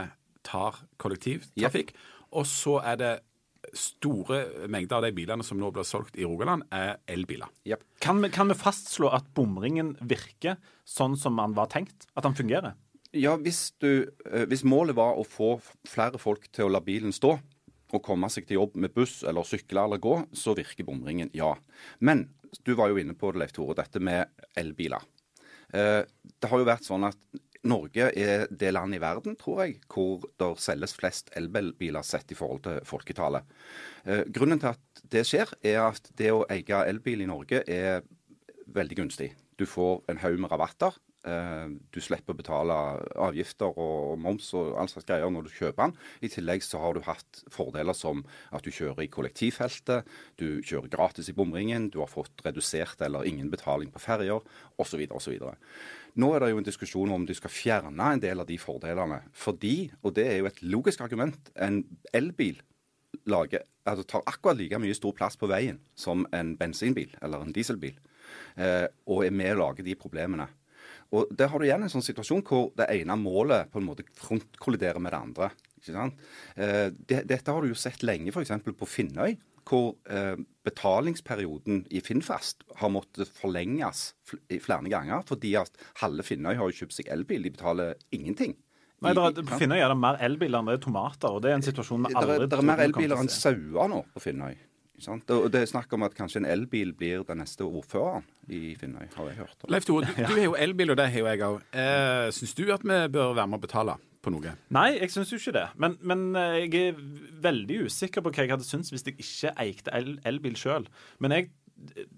tar 0.45 0.81
kollektivtrafikk. 1.01 1.95
Yep. 1.95 2.05
Og 2.39 2.45
så 2.51 2.77
er 2.83 2.99
det 2.99 3.13
store 3.77 4.67
mengder 4.71 4.99
av 4.99 5.07
de 5.07 5.13
bilene 5.15 5.45
som 5.45 5.59
nå 5.59 5.71
blir 5.75 5.87
solgt 5.87 6.17
i 6.19 6.25
Rogaland, 6.27 6.65
er 6.73 6.97
elbiler. 7.09 7.51
Yep. 7.69 7.85
Kan 8.03 8.21
vi, 8.23 8.31
kan 8.33 8.51
vi 8.51 8.57
fastslå 8.57 9.11
at 9.15 9.27
bomringen 9.37 9.95
virker 10.01 10.59
sånn 10.87 11.17
som 11.19 11.37
man 11.37 11.55
var 11.57 11.71
tenkt? 11.73 12.09
At 12.15 12.27
den 12.27 12.37
fungerer? 12.37 12.77
Ja, 13.15 13.33
hvis, 13.41 13.71
du, 13.81 14.11
eh, 14.29 14.45
hvis 14.49 14.65
målet 14.67 14.97
var 14.97 15.17
å 15.17 15.25
få 15.25 15.55
flere 15.89 16.21
folk 16.21 16.45
til 16.53 16.67
å 16.67 16.73
la 16.75 16.81
bilen 16.85 17.13
stå, 17.15 17.39
og 17.89 18.03
komme 18.05 18.29
seg 18.29 18.45
til 18.45 18.59
jobb 18.59 18.75
med 18.77 18.93
buss 18.93 19.23
eller 19.25 19.47
sykle 19.47 19.81
eller 19.87 20.01
gå, 20.01 20.15
så 20.37 20.53
virker 20.57 20.85
bomringen, 20.85 21.31
ja. 21.33 21.55
Men 22.05 22.27
du 22.65 22.75
var 22.77 22.91
jo 22.91 22.99
inne 23.01 23.15
på 23.17 23.31
det, 23.33 23.41
Leif 23.41 23.55
Tore, 23.55 23.77
dette 23.79 24.01
med 24.03 24.29
elbiler. 24.57 25.01
Eh, 25.73 26.03
det 26.05 26.49
har 26.49 26.61
jo 26.61 26.67
vært 26.69 26.85
sånn 26.85 27.07
at 27.09 27.17
Norge 27.67 28.05
er 28.15 28.45
det 28.47 28.71
landet 28.71 28.99
i 28.99 29.03
verden, 29.03 29.35
tror 29.39 29.65
jeg, 29.65 29.79
hvor 29.91 30.23
det 30.39 30.49
selges 30.63 30.93
flest 30.95 31.31
elbilbiler 31.35 32.05
sett 32.07 32.31
i 32.31 32.37
forhold 32.37 32.63
til 32.63 32.79
folketallet. 32.87 33.43
Eh, 34.05 34.23
grunnen 34.31 34.61
til 34.61 34.71
at 34.71 35.03
det 35.11 35.25
skjer, 35.27 35.51
er 35.59 35.81
at 35.89 36.07
det 36.19 36.31
å 36.31 36.45
eie 36.51 36.83
elbil 36.87 37.25
i 37.25 37.29
Norge 37.29 37.63
er 37.67 38.05
veldig 38.71 39.01
gunstig. 39.01 39.33
Du 39.59 39.65
får 39.67 40.05
en 40.11 40.21
haug 40.23 40.39
med 40.39 40.51
rabatter. 40.53 40.95
Eh, 41.27 41.71
du 41.91 41.99
slipper 41.99 42.31
å 42.31 42.37
betale 42.39 42.75
avgifter 43.19 43.75
og 43.75 44.13
moms 44.23 44.53
og 44.55 44.77
all 44.79 44.87
slags 44.87 45.07
greier 45.09 45.31
når 45.33 45.49
du 45.49 45.51
kjøper 45.51 45.89
den. 45.89 45.95
I 46.23 46.31
tillegg 46.31 46.63
så 46.63 46.79
har 46.79 46.95
du 46.95 47.03
hatt 47.03 47.41
fordeler 47.51 47.97
som 47.97 48.23
at 48.55 48.63
du 48.63 48.71
kjører 48.71 49.03
i 49.03 49.09
kollektivfeltet, 49.11 50.07
du 50.39 50.61
kjører 50.63 50.91
gratis 50.93 51.27
i 51.27 51.35
bomringen, 51.35 51.89
du 51.91 51.99
har 51.99 52.11
fått 52.11 52.39
redusert 52.45 53.03
eller 53.03 53.27
ingen 53.27 53.51
betaling 53.51 53.91
på 53.91 54.03
ferjer 54.03 54.39
osv. 54.79 55.03
osv. 55.11 55.35
Nå 56.19 56.31
er 56.33 56.43
det 56.43 56.53
jo 56.53 56.61
en 56.61 56.69
diskusjon 56.69 57.11
om 57.11 57.27
du 57.27 57.35
skal 57.35 57.51
fjerne 57.51 58.13
en 58.13 58.23
del 58.23 58.39
av 58.39 58.47
de 58.47 58.55
fordelene. 58.59 59.19
Fordi, 59.35 59.91
og 60.03 60.15
det 60.15 60.27
er 60.29 60.39
jo 60.39 60.49
et 60.49 60.63
logisk 60.63 61.03
argument, 61.03 61.51
en 61.59 61.83
elbil 62.15 62.61
lager, 63.27 63.65
altså 63.83 64.05
tar 64.07 64.23
akkurat 64.29 64.57
like 64.57 64.79
mye 64.79 64.95
stor 64.95 65.11
plass 65.17 65.35
på 65.39 65.49
veien 65.51 65.81
som 65.97 66.23
en 66.35 66.55
bensinbil 66.57 67.11
eller 67.21 67.43
en 67.43 67.53
dieselbil. 67.53 67.97
Eh, 68.55 68.87
og 69.09 69.25
er 69.25 69.35
med 69.35 69.55
å 69.55 69.65
lage 69.65 69.85
de 69.85 69.95
problemene. 69.99 70.47
Og 71.15 71.29
Der 71.33 71.49
har 71.49 71.59
du 71.59 71.65
igjen 71.65 71.83
en 71.83 71.91
sånn 71.91 72.05
situasjon 72.05 72.43
hvor 72.45 72.69
det 72.77 72.89
ene 72.93 73.17
målet 73.17 73.71
på 73.73 73.81
en 73.81 73.87
måte 73.87 74.05
frontkolliderer 74.19 75.01
med 75.01 75.13
det 75.15 75.19
andre. 75.19 75.51
ikke 75.79 75.95
sant? 75.95 76.25
Eh, 76.55 76.89
det, 76.93 77.23
dette 77.29 77.51
har 77.51 77.61
du 77.61 77.71
jo 77.71 77.77
sett 77.77 78.03
lenge 78.05 78.33
f.eks. 78.33 78.53
på 78.67 78.89
Finnøy, 78.89 79.37
hvor 79.69 79.95
eh, 80.09 80.37
betalingsperioden 80.65 81.83
i 81.93 82.01
Finnfast 82.05 82.63
har 82.81 82.93
måttet 82.93 83.29
forlenges 83.33 84.13
fl 84.25 84.41
flere 84.61 84.89
ganger. 84.89 85.25
Fordi 85.25 85.55
at 85.57 85.85
halve 86.03 86.25
Finnøy 86.25 86.55
har 86.55 86.69
jo 86.69 86.83
kjøpt 86.83 86.99
seg 86.99 87.11
elbil. 87.13 87.45
De 87.45 87.53
betaler 87.57 87.97
ingenting. 88.15 88.57
Nei, 88.99 89.13
der, 89.15 89.43
På 89.47 89.57
Finnøy 89.57 89.79
er 89.79 89.93
det 89.93 89.99
mer 89.99 90.17
elbiler 90.25 90.59
enn 90.59 90.69
det 90.69 90.75
er 90.75 90.81
tomater, 90.83 91.31
og 91.31 91.43
det 91.43 91.53
er 91.53 91.59
en 91.59 91.63
situasjon 91.63 92.09
vi 92.09 92.17
aldri 92.19 92.41
Det 92.43 92.57
er, 92.57 92.65
mer 92.67 92.81
elbiler 92.83 93.21
enn 93.21 93.31
sauer 93.31 93.87
nå 93.91 94.01
på 94.13 94.23
Finnøy. 94.25 94.57
Og 95.07 95.47
det 95.53 95.61
er 95.63 95.69
snakk 95.69 95.93
om 95.95 96.03
at 96.07 96.17
kanskje 96.17 96.41
en 96.43 96.49
elbil 96.49 96.91
blir 96.97 97.23
den 97.27 97.41
neste 97.43 97.67
ordføreren 97.67 98.27
i 98.49 98.75
Finnøy, 98.79 99.07
har 99.15 99.31
jeg 99.31 99.39
hørt. 99.39 99.65
Leif 99.69 99.87
Tore, 99.87 100.09
du, 100.09 100.23
har 100.33 100.43
jo 100.43 100.57
elbil, 100.59 100.91
og 100.91 100.99
det 100.99 101.09
har 101.13 101.23
jo 101.23 101.31
jeg 101.31 101.45
òg. 101.47 101.65
Eh, 101.71 102.27
Syns 102.35 102.55
du 102.57 102.65
at 102.73 102.85
vi 102.85 103.01
bør 103.13 103.35
være 103.37 103.47
med 103.47 103.61
å 103.61 103.67
betale? 103.67 103.99
på 104.19 104.31
noe? 104.33 104.53
Nei, 104.75 104.89
jeg 104.97 105.13
syns 105.13 105.31
jo 105.31 105.39
ikke 105.39 105.55
det. 105.55 105.65
Men, 105.79 105.95
men, 106.03 106.23
eh, 106.35 106.57
jeg 106.65 106.91
er 106.91 106.97
veldig 107.43 107.83
usikker 107.87 108.23
på 108.25 108.33
hva 108.33 108.43
jeg 108.45 108.51
hadde 108.51 108.67
syntes 108.67 108.91
hvis 108.93 109.05
jeg 109.07 109.15
ikke 109.23 109.53
eikte 109.63 109.93
el 109.95 110.17
elbil 110.27 110.57
sjøl. 110.59 110.87
Men 111.23 111.35
jeg 111.35 111.49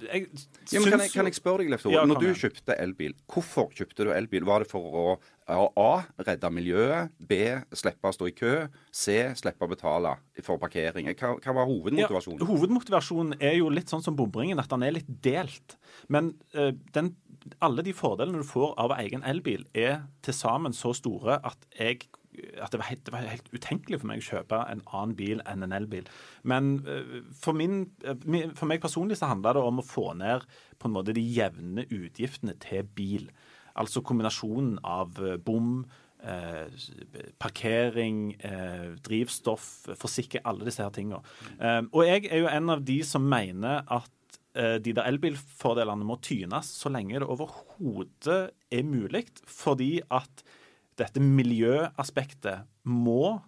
jeg 0.01 0.27
ja, 0.71 0.81
kan, 0.81 1.01
jeg, 1.03 1.11
kan 1.13 1.27
jeg 1.29 1.37
spørre 1.37 1.63
deg, 1.63 1.71
Leif 1.73 1.83
Tore. 1.85 1.93
Ja, 1.95 2.05
Når 2.09 2.21
du 2.23 2.31
kjøpte 2.37 2.75
elbil, 2.81 3.13
hvorfor 3.31 3.69
kjøpte 3.75 4.07
du 4.07 4.11
elbil? 4.15 4.45
Var 4.47 4.65
det 4.65 4.71
for 4.71 4.97
å 5.01 5.05
A. 5.51 6.03
Redde 6.21 6.51
miljøet. 6.53 7.11
B. 7.17 7.39
Slippe 7.75 8.07
å 8.07 8.15
stå 8.15 8.29
i 8.29 8.35
kø. 8.35 8.53
C. 8.93 9.17
Slippe 9.35 9.65
å 9.65 9.71
betale 9.71 10.13
for 10.45 10.61
parkering. 10.61 11.09
Hva, 11.17 11.33
hva 11.41 11.55
var 11.57 11.67
hovedmotivasjonen? 11.69 12.39
Ja, 12.39 12.47
hovedmotivasjonen 12.47 13.35
er 13.39 13.57
jo 13.59 13.71
litt 13.73 13.91
sånn 13.91 14.05
som 14.05 14.15
bomringen, 14.17 14.61
at 14.61 14.71
den 14.71 14.85
er 14.87 14.95
litt 14.95 15.11
delt. 15.23 15.75
Men 16.11 16.33
uh, 16.55 16.71
den, 16.95 17.13
alle 17.59 17.85
de 17.85 17.95
fordelene 17.97 18.43
du 18.43 18.47
får 18.47 18.75
av 18.81 18.95
egen 19.01 19.25
elbil, 19.27 19.65
er 19.75 20.05
til 20.25 20.37
sammen 20.37 20.75
så 20.77 20.93
store 20.97 21.41
at 21.47 21.67
jeg 21.75 22.07
at 22.61 22.73
det 22.73 22.81
var, 22.81 22.87
helt, 22.89 23.03
det 23.05 23.13
var, 23.13 23.27
helt, 23.29 23.51
utenkelig 23.53 24.01
for 24.01 24.11
meg 24.11 24.21
å 24.23 24.27
kjøpe 24.27 24.59
en 24.71 24.83
annen 24.89 25.15
bil 25.19 25.43
enn 25.49 25.65
en 25.67 25.75
elbil. 25.77 26.09
Men 26.47 26.73
uh, 26.87 27.21
for, 27.37 27.57
min, 27.57 27.85
uh, 28.07 28.15
for 28.57 28.69
meg 28.69 28.83
personlig 28.83 29.19
så 29.19 29.31
handla 29.31 29.55
det 29.57 29.65
om 29.65 29.81
å 29.81 29.85
få 29.85 30.11
ned 30.19 30.47
på 30.81 30.89
en 30.89 30.95
måte 30.95 31.15
de 31.15 31.23
jevne 31.23 31.85
utgiftene 31.89 32.57
til 32.61 32.87
bil. 32.97 33.29
Altså 33.79 34.03
kombinasjonen 34.03 34.79
av 34.83 35.19
eh, 35.23 35.37
bom, 35.39 35.83
eh, 36.23 36.71
parkering, 37.41 38.33
eh, 38.39 38.87
drivstoff, 39.05 39.67
forsikre, 39.99 40.43
alle 40.47 40.67
disse 40.67 40.83
her 40.83 40.93
tingene. 40.95 41.21
Eh, 41.59 41.83
og 41.91 42.07
jeg 42.07 42.27
er 42.29 42.43
jo 42.43 42.49
en 42.51 42.73
av 42.75 42.83
de 42.87 42.99
som 43.07 43.27
mener 43.31 43.85
at 43.87 44.39
eh, 44.55 44.77
de 44.83 44.95
der 44.97 45.07
elbilfordelene 45.07 46.07
må 46.07 46.19
tynes 46.23 46.73
så 46.81 46.91
lenge 46.93 47.21
det 47.21 47.29
overhodet 47.29 48.41
er 48.71 48.87
mulig, 48.87 49.27
fordi 49.47 49.99
at 50.11 50.43
dette 51.01 51.23
miljøaspektet 51.23 52.67
må 52.87 53.39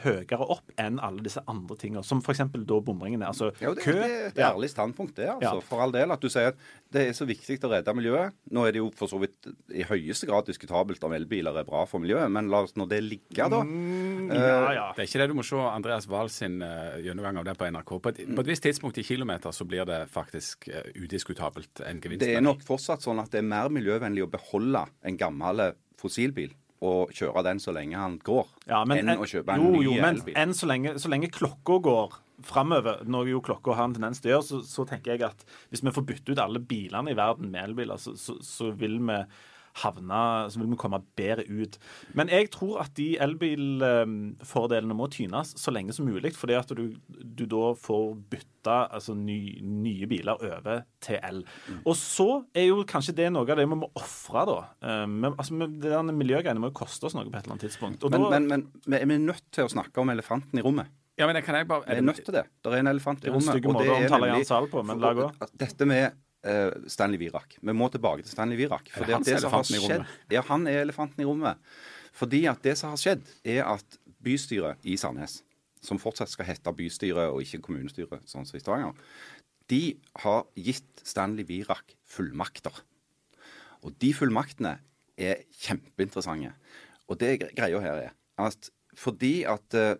høyere 0.00 0.46
opp 0.48 0.70
enn 0.80 0.96
alle 1.04 1.24
disse 1.24 1.42
andre 1.50 1.76
tingene, 1.80 2.02
som 2.06 2.22
f.eks. 2.24 2.40
da 2.64 2.78
bomringene. 2.84 3.26
Altså 3.28 3.50
ja, 3.60 3.72
det, 3.76 3.84
kø. 3.84 3.92
Det 3.98 4.06
er 4.06 4.28
et 4.30 4.40
ærlig 4.46 4.70
standpunkt, 4.72 5.16
det. 5.18 5.28
altså, 5.34 5.58
ja. 5.58 5.66
For 5.68 5.82
all 5.84 5.92
del. 5.92 6.14
At 6.14 6.22
du 6.22 6.30
sier 6.32 6.52
at 6.52 6.62
det 6.92 7.04
er 7.08 7.16
så 7.16 7.26
viktig 7.28 7.58
å 7.66 7.72
redde 7.74 7.94
miljøet. 7.96 8.36
Nå 8.54 8.64
er 8.66 8.74
det 8.74 8.80
jo 8.80 8.88
for 8.96 9.12
så 9.12 9.20
vidt 9.20 9.50
i 9.72 9.84
høyeste 9.88 10.28
grad 10.30 10.48
diskutabelt 10.48 11.04
om 11.04 11.16
elbiler 11.16 11.60
er 11.60 11.68
bra 11.68 11.84
for 11.88 12.02
miljøet, 12.04 12.32
men 12.32 12.48
la 12.52 12.62
oss 12.64 12.74
nå 12.80 12.86
det 12.88 13.02
ligge, 13.04 13.48
da. 13.52 13.60
Mm, 13.60 14.32
ja, 14.32 14.56
ja, 14.78 14.86
Det 14.96 15.04
er 15.04 15.10
ikke 15.10 15.22
det 15.24 15.28
du 15.32 15.36
må 15.36 15.46
se 15.46 15.60
Andreas 15.60 16.08
Wahl 16.10 16.32
sin 16.32 16.60
uh, 16.64 16.96
gjennomgang 17.02 17.42
av 17.42 17.50
det 17.50 17.56
på 17.60 17.68
NRK. 17.68 17.92
På 17.92 18.14
et, 18.14 18.24
på 18.24 18.44
et, 18.46 18.52
visst 18.54 18.64
tidspunkt 18.64 19.00
i 19.02 19.06
kilometer 19.06 19.52
så 19.52 19.68
blir 19.68 19.84
det 19.88 20.00
faktisk 20.12 20.70
uh, 20.72 20.88
udiskutabelt 20.96 21.84
en 21.84 22.00
gevinst. 22.00 22.24
Det 22.24 22.40
er 22.40 22.44
nok 22.44 22.64
fortsatt 22.64 23.04
sånn 23.04 23.20
at 23.20 23.32
det 23.34 23.42
er 23.42 23.48
mer 23.52 23.68
miljøvennlig 23.72 24.24
å 24.24 24.32
beholde 24.32 24.86
en 25.04 25.20
gammel 25.20 25.68
fossilbil 26.00 26.56
å 26.82 26.92
kjøre 27.14 27.44
den 27.46 27.62
så 27.62 27.74
lenge 27.74 28.00
han 28.00 28.18
går, 28.26 28.50
ja, 28.66 28.82
men, 28.88 29.04
enn 29.04 29.22
å 29.22 29.28
kjøpe 29.28 29.54
en 29.54 29.62
jo, 29.62 29.70
ny 29.76 29.86
jo, 29.86 29.94
men 30.02 30.18
elbil. 30.18 30.36
Enn 30.42 30.54
så 30.56 30.68
lenge, 30.70 30.96
så 30.98 31.10
lenge 31.12 31.30
klokka 31.32 31.78
går 31.86 32.18
framover, 32.42 33.04
når 33.06 33.32
jo 33.32 33.42
klokka 33.44 33.76
har 33.78 33.88
en 33.88 33.96
tendens 33.96 34.22
til 34.22 34.32
å 34.32 34.34
gjøre, 34.36 34.48
så, 34.48 34.60
så, 34.66 34.86
tenker 34.88 35.14
jeg 35.14 35.24
at 35.28 35.44
hvis 35.70 35.84
vi 35.84 35.94
får 35.94 36.06
bytte 36.08 36.34
ut 36.34 36.42
alle 36.42 36.62
bilene 36.62 37.12
i 37.12 37.18
verden 37.18 37.52
med 37.52 37.68
elbiler, 37.68 38.00
så, 38.02 38.16
så, 38.18 38.38
så 38.42 38.72
vil 38.78 38.98
vi 38.98 39.20
havne, 39.80 40.22
så 40.52 40.60
vil 40.60 40.70
vi 40.72 40.78
komme 40.80 41.00
bedre 41.18 41.44
ut. 41.48 41.78
Men 42.18 42.30
jeg 42.32 42.50
tror 42.52 42.82
at 42.84 42.92
de 42.98 43.14
elbilfordelene 43.22 44.96
må 44.96 45.08
tynes 45.12 45.54
så 45.58 45.72
lenge 45.74 45.94
som 45.96 46.08
mulig, 46.08 46.34
fordi 46.36 46.56
at 46.58 46.72
du, 46.76 46.84
du 47.08 47.44
da 47.48 47.72
får 47.78 48.06
bytta 48.32 48.76
altså, 48.98 49.16
ny, 49.18 49.58
nye 49.64 50.08
biler 50.10 50.36
over 50.36 50.84
til 51.04 51.20
el. 51.22 51.42
Mm. 51.68 51.82
Og 51.82 51.96
så 51.98 52.28
er 52.54 52.68
jo 52.68 52.82
kanskje 52.88 53.16
det 53.22 53.30
noe 53.32 53.46
av 53.46 53.58
det 53.58 53.68
vi 53.68 53.80
må 53.80 53.90
ofre, 53.98 54.46
da. 54.48 54.58
Men, 55.08 55.32
altså, 55.32 55.56
det 55.66 55.92
der 55.92 56.12
Miljøgreiene 56.12 56.62
må 56.62 56.72
jo 56.72 56.80
koste 56.82 57.08
oss 57.08 57.16
noe 57.16 57.28
på 57.28 57.36
et 57.36 57.46
eller 57.46 57.56
annet 57.56 57.68
tidspunkt. 57.68 58.04
Men, 58.12 58.26
da, 58.26 58.34
men, 58.34 58.50
men, 58.50 58.66
vi 58.92 59.00
er 59.00 59.24
nødt 59.30 59.46
til 59.54 59.68
å 59.68 59.72
snakke 59.72 60.04
om 60.04 60.12
elefanten 60.12 60.60
i 60.60 60.64
rommet. 60.64 60.92
Ja, 61.20 61.26
men 61.28 61.36
kan 61.44 61.56
jeg 61.58 61.68
bare... 61.68 61.84
Vi 61.86 62.00
er 62.00 62.04
nødt 62.04 62.22
til 62.24 62.34
det. 62.34 62.46
Det 62.64 62.72
er 62.72 62.80
en 62.80 62.90
elefant 62.90 63.24
i 63.24 63.30
rommet. 63.30 63.44
Det 63.44 63.52
er 63.52 63.56
en 63.56 63.60
stygg 63.60 63.72
måte 63.72 63.88
å 63.88 63.96
omtale 64.00 64.30
Jan 64.30 64.46
Sahl 64.48 64.68
på, 64.72 64.84
men 64.88 65.02
la 65.02 65.12
gå. 65.16 65.26
Dette 65.60 65.88
med 65.88 66.16
Stanley 66.90 67.20
Virak. 67.20 67.56
Vi 67.62 67.74
må 67.76 67.86
tilbake 67.92 68.24
til 68.24 68.32
Stanley 68.32 68.58
Virak. 68.58 68.88
For 68.90 69.06
det, 69.06 69.20
det 69.28 69.40
som 69.44 69.52
har 69.54 69.66
skjedd, 69.68 70.06
Ja, 70.32 70.42
han 70.48 70.66
er 70.66 70.80
elefanten 70.82 71.22
i 71.22 71.26
rommet. 71.28 71.60
Fordi 72.12 72.44
at 72.50 72.62
det 72.64 72.76
som 72.80 72.92
har 72.92 73.00
skjedd, 73.00 73.22
er 73.44 73.64
at 73.70 73.98
bystyret 74.22 74.82
i 74.84 74.96
Sandnes, 75.00 75.40
som 75.82 76.00
fortsatt 76.02 76.30
skal 76.30 76.46
hete 76.50 76.74
bystyret 76.76 77.32
og 77.32 77.42
ikke 77.42 77.62
kommunestyret, 77.66 78.26
sånn 78.28 78.46
som 78.46 78.58
i 78.58 78.62
Stavanger, 78.62 78.98
de 79.70 79.82
har 80.24 80.44
gitt 80.58 81.04
Stanley 81.06 81.46
Virak 81.48 81.94
fullmakter. 82.08 82.74
Og 83.82 83.94
de 84.02 84.12
fullmaktene 84.14 84.76
er 85.18 85.44
kjempeinteressante. 85.62 86.52
Og 87.08 87.18
det 87.20 87.38
greia 87.56 87.80
her 87.82 88.08
er 88.08 88.16
at 88.40 88.70
fordi 88.96 89.42
at 89.48 89.76
uh, 89.78 89.94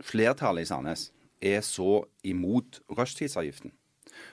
flertallet 0.00 0.64
i 0.64 0.70
Sandnes 0.70 1.10
er 1.40 1.60
så 1.64 2.04
imot 2.24 2.80
rushtidsavgiften, 2.92 3.72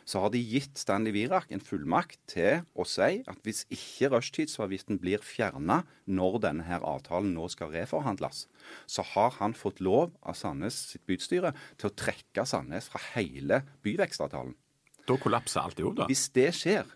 så 0.08 0.22
har 0.24 0.32
de 0.34 0.42
gitt 0.42 0.80
Stanley 0.80 1.14
Virak 1.16 1.52
en 1.54 1.64
fullmakt 1.64 2.20
til 2.32 2.64
å 2.78 2.86
si 2.88 3.22
at 3.28 3.42
hvis 3.46 3.64
ikke 3.74 4.12
rushtidsavgiften 4.14 5.00
blir 5.02 5.24
fjerna 5.26 5.82
når 6.06 6.40
denne 6.48 6.68
her 6.68 6.86
avtalen 6.88 7.34
nå 7.36 7.48
skal 7.54 7.74
reforhandles, 7.74 8.46
så 8.90 9.06
har 9.14 9.36
han 9.40 9.56
fått 9.58 9.82
lov 9.84 10.14
av 10.22 10.38
Sandnes 10.40 10.78
sitt 10.94 11.06
bystyre 11.10 11.54
til 11.78 11.90
å 11.90 11.96
trekke 11.98 12.48
Sandnes 12.48 12.90
fra 12.92 13.02
hele 13.14 13.64
byvekstavtalen. 13.86 14.56
Da 15.08 15.16
kollapser 15.22 15.64
alt 15.64 15.80
i 15.80 15.86
hop, 15.86 16.00
da? 16.02 16.08
Hvis 16.10 16.28
det 16.36 16.50
skjer, 16.58 16.88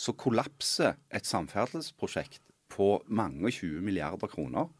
så 0.00 0.14
kollapser 0.18 0.96
et 1.12 1.28
samferdselsprosjekt 1.28 2.42
på 2.72 2.96
mange 3.06 3.50
20 3.52 3.84
milliarder 3.84 4.30
kroner. 4.30 4.70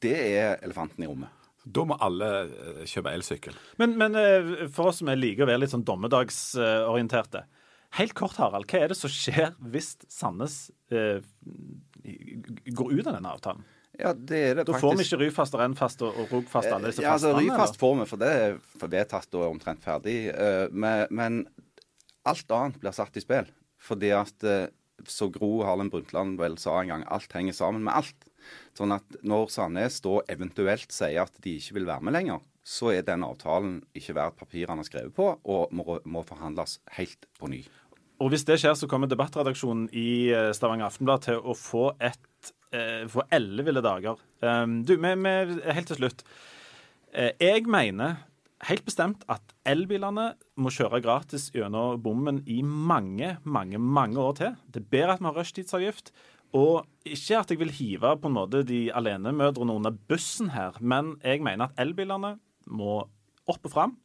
Det 0.00 0.14
er 0.14 0.60
elefanten 0.62 1.04
i 1.04 1.10
rommet. 1.10 1.39
Da 1.64 1.84
må 1.84 1.96
alle 2.00 2.28
eh, 2.46 2.84
kjøpe 2.88 3.12
elsykkel. 3.12 3.56
Men, 3.82 3.96
men, 4.00 4.16
eh, 4.16 4.68
for 4.72 4.90
oss 4.90 5.02
som 5.02 5.10
er 5.12 5.18
liker 5.20 5.44
å 5.44 5.50
være 5.50 5.64
litt 5.64 5.74
sånn 5.74 5.84
dommedagsorienterte. 5.86 7.44
Helt 7.98 8.14
kort, 8.14 8.38
Harald. 8.38 8.68
Hva 8.70 8.84
er 8.84 8.92
det 8.92 8.96
som 9.00 9.10
skjer 9.12 9.52
hvis 9.72 9.96
Sandnes 10.08 10.70
eh, 10.94 11.20
går 12.70 12.92
ut 12.96 13.06
av 13.06 13.16
denne 13.16 13.34
avtalen? 13.34 13.66
Ja, 14.00 14.12
det 14.14 14.38
er 14.38 14.54
det 14.60 14.64
Da 14.70 14.78
får 14.80 14.94
vi 14.96 15.04
ikke 15.04 15.18
Ryfast 15.26 15.56
og 15.56 15.60
Rennfast 15.60 16.02
og, 16.06 16.14
og 16.22 16.30
Rogfast 16.32 16.70
alle 16.72 16.88
disse 16.88 17.02
ja, 17.04 17.16
altså. 17.18 17.34
Ryfast 17.36 17.76
får 17.80 17.96
vi, 17.98 18.06
for 18.08 18.22
det 18.22 18.30
er 18.32 18.54
for 18.80 18.92
vedtatt 18.92 19.36
og 19.36 19.48
omtrent 19.50 19.82
ferdig. 19.84 20.18
Eh, 20.32 20.66
Men, 20.72 21.04
men 21.10 21.40
alt 22.30 22.54
annet 22.54 22.78
blir 22.80 22.94
satt 22.96 23.18
i 23.18 23.24
spill. 23.24 23.50
Fordi 23.80 24.12
at, 24.16 24.46
eh, 24.46 24.68
så 25.08 25.28
Gro 25.32 25.60
Harlem 25.66 25.90
Brundtland 25.92 26.38
vel 26.40 26.56
sa 26.60 26.78
en 26.80 26.94
gang, 26.94 27.04
alt 27.12 27.32
henger 27.36 27.56
sammen 27.56 27.84
med 27.84 27.98
alt. 28.00 28.29
Sånn 28.76 28.94
at 28.96 29.20
når 29.26 29.50
Sandnes 29.52 30.00
da 30.04 30.20
eventuelt 30.32 30.94
sier 30.94 31.24
at 31.24 31.36
de 31.44 31.56
ikke 31.58 31.78
vil 31.78 31.88
være 31.90 32.06
med 32.06 32.16
lenger, 32.16 32.40
så 32.66 32.92
er 32.94 33.04
den 33.06 33.24
avtalen 33.26 33.80
ikke 33.96 34.14
verdt 34.18 34.38
papiret 34.38 34.70
han 34.72 34.80
har 34.82 34.88
skrevet 34.88 35.14
på, 35.16 35.32
og 35.42 35.74
må, 35.74 35.98
må 36.04 36.22
forhandles 36.28 36.78
helt 36.98 37.26
på 37.40 37.50
ny. 37.50 37.62
Og 38.20 38.32
hvis 38.32 38.44
det 38.48 38.58
skjer, 38.60 38.76
så 38.76 38.88
kommer 38.88 39.08
debattredaksjonen 39.08 39.88
i 39.96 40.28
eh, 40.28 40.50
Stavanger 40.56 40.90
Aftenblad 40.90 41.24
til 41.24 41.40
å 41.40 41.56
få 41.56 41.86
et 41.96 42.50
eh, 42.76 43.06
få 43.08 43.24
elleville 43.32 43.80
dager. 43.84 44.20
Um, 44.44 44.82
du, 44.84 44.98
vi, 45.00 45.14
vi, 45.24 45.36
helt 45.72 45.88
til 45.88 46.02
slutt. 46.02 46.26
Eh, 47.16 47.32
jeg 47.40 47.64
mener 47.70 48.18
helt 48.68 48.84
bestemt 48.84 49.24
at 49.32 49.54
elbilene 49.68 50.34
må 50.60 50.72
kjøre 50.74 51.00
gratis 51.04 51.48
gjennom 51.54 52.00
bommen 52.04 52.42
i 52.44 52.60
mange, 52.60 53.38
mange 53.44 53.80
mange 53.80 54.20
år 54.20 54.36
til. 54.36 54.58
Det 54.68 54.84
er 54.84 54.92
bedre 54.92 55.16
at 55.16 55.24
vi 55.24 55.30
har 55.30 55.40
rushtidsavgift. 55.40 56.12
Og 56.56 56.86
ikke 57.06 57.38
at 57.38 57.50
jeg 57.52 57.60
vil 57.60 57.72
hive 57.74 58.14
på 58.20 58.30
en 58.30 58.36
måte 58.36 58.62
de 58.66 58.88
alenemødrene 58.94 59.76
under 59.78 59.94
bussen 60.10 60.50
her, 60.54 60.78
men 60.80 61.16
jeg 61.24 61.42
mener 61.46 61.68
at 61.68 61.82
elbilene 61.82 62.36
må 62.66 63.02
opp 63.50 63.66
og 63.66 63.72
fram 63.72 63.96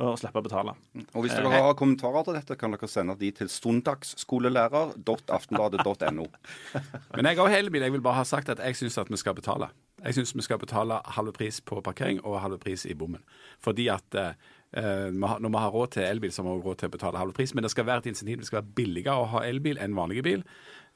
og 0.00 0.16
slippe 0.20 0.38
å 0.40 0.44
betale. 0.44 0.72
Og 1.12 1.20
hvis 1.24 1.34
dere 1.34 1.50
har 1.50 1.78
kommentarer 1.78 2.22
til 2.24 2.34
dette, 2.38 2.54
kan 2.56 2.70
dere 2.72 2.88
sende 2.88 3.14
de 3.20 3.30
til 3.36 3.48
søndagsskolelærer.aftenbladet.no. 3.52 6.26
Men 7.16 7.26
jeg 7.28 7.36
har 7.40 7.50
elbil. 7.58 7.84
Jeg 7.84 7.94
vil 7.96 8.04
bare 8.04 8.20
ha 8.22 8.26
sagt 8.28 8.48
at 8.54 8.60
jeg 8.64 8.74
syns 8.78 8.96
at 9.02 9.10
vi 9.12 9.18
skal 9.20 9.34
betale. 9.36 9.66
Jeg 10.00 10.12
syns 10.16 10.36
vi 10.36 10.46
skal 10.46 10.58
betale 10.62 10.94
halve 11.16 11.32
pris 11.36 11.56
på 11.60 11.74
parkering 11.84 12.18
og 12.24 12.40
halve 12.40 12.58
pris 12.62 12.82
i 12.88 12.96
bommen. 12.96 13.22
Fordi 13.60 13.84
at 13.92 14.08
eh, 14.16 14.32
når 14.72 15.48
vi 15.50 15.62
har 15.64 15.72
råd 15.74 15.88
til 15.96 16.02
elbil, 16.06 16.32
så 16.32 16.42
har 16.44 16.58
vi 16.58 16.62
råd 16.68 16.76
til 16.82 16.90
å 16.90 16.92
betale 16.94 17.18
halv 17.18 17.32
pris. 17.34 17.54
Men 17.54 17.66
det 17.66 17.70
skal 17.72 17.86
være 17.88 18.04
et 18.04 18.12
insentiv. 18.12 18.38
Det 18.38 18.46
skal 18.46 18.60
være 18.60 18.74
billigere 18.78 19.16
å 19.18 19.26
ha 19.32 19.42
elbil 19.48 19.80
enn 19.82 19.96
vanlig 19.98 20.22
bil. 20.22 20.44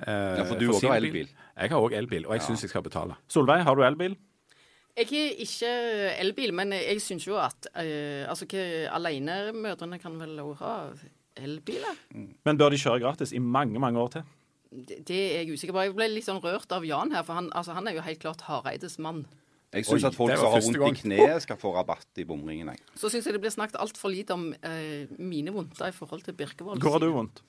Eh, 0.01 0.39
Ja, 0.39 0.45
for 0.45 0.59
du 0.59 0.69
også 0.71 0.93
har 0.93 1.01
elbil. 1.01 1.29
Jeg 1.57 1.71
har 1.71 1.81
òg 1.81 1.93
elbil, 1.99 2.27
og 2.27 2.37
jeg 2.37 2.43
syns 2.47 2.63
jeg 2.63 2.71
skal 2.71 2.83
betale. 2.87 3.17
Solveig, 3.29 3.65
har 3.67 3.75
du 3.75 3.83
elbil? 3.87 4.17
Jeg 4.95 5.11
er 5.11 5.43
ikke 5.43 5.71
elbil, 6.23 6.53
men 6.55 6.73
jeg 6.77 7.01
syns 7.03 7.27
jo 7.27 7.35
at 7.43 7.67
uh, 7.75 8.31
altså, 8.31 8.47
ikke 8.47 8.87
alenemødrene 8.95 9.99
kan 9.99 10.15
vel 10.21 10.39
òg 10.39 10.53
ha 10.61 10.75
elbiler? 11.35 11.99
Men 12.47 12.59
bør 12.61 12.71
de 12.71 12.79
kjøre 12.79 13.03
gratis 13.03 13.33
i 13.35 13.43
mange, 13.43 13.81
mange 13.83 13.99
år 13.99 14.13
til? 14.15 14.29
Det, 14.71 15.01
det 15.09 15.19
er 15.19 15.43
jeg 15.43 15.55
usikker 15.59 15.75
på. 15.75 15.83
Jeg 15.89 15.97
ble 15.97 16.09
litt 16.13 16.27
sånn 16.27 16.39
rørt 16.43 16.71
av 16.75 16.87
Jan 16.87 17.11
her, 17.15 17.27
for 17.27 17.39
han, 17.39 17.51
altså, 17.59 17.75
han 17.75 17.91
er 17.91 17.99
jo 17.99 18.07
helt 18.07 18.23
klart 18.23 18.47
Hareides 18.47 18.99
mann. 19.03 19.25
Jeg 19.75 19.89
syns 19.89 20.07
at 20.11 20.17
folk 20.17 20.35
som 20.37 20.53
har 20.53 20.63
vondt 20.65 20.79
i 20.89 21.01
kneet, 21.03 21.43
skal 21.45 21.59
få 21.61 21.75
rabatt 21.77 22.23
i 22.23 22.27
bomringen. 22.29 22.71
Jeg. 22.75 22.85
Så 23.01 23.11
syns 23.13 23.27
jeg 23.27 23.37
det 23.37 23.43
blir 23.43 23.55
snakket 23.55 23.81
altfor 23.83 24.13
lite 24.13 24.37
om 24.37 24.53
eh, 24.55 25.11
mine 25.19 25.55
vondter 25.55 25.91
i 25.91 25.97
forhold 25.97 26.25
til 26.27 26.37
Birkevold. 26.39 26.83
Hvor 26.83 26.97
har 26.97 27.05
du 27.05 27.11
vondt? 27.15 27.43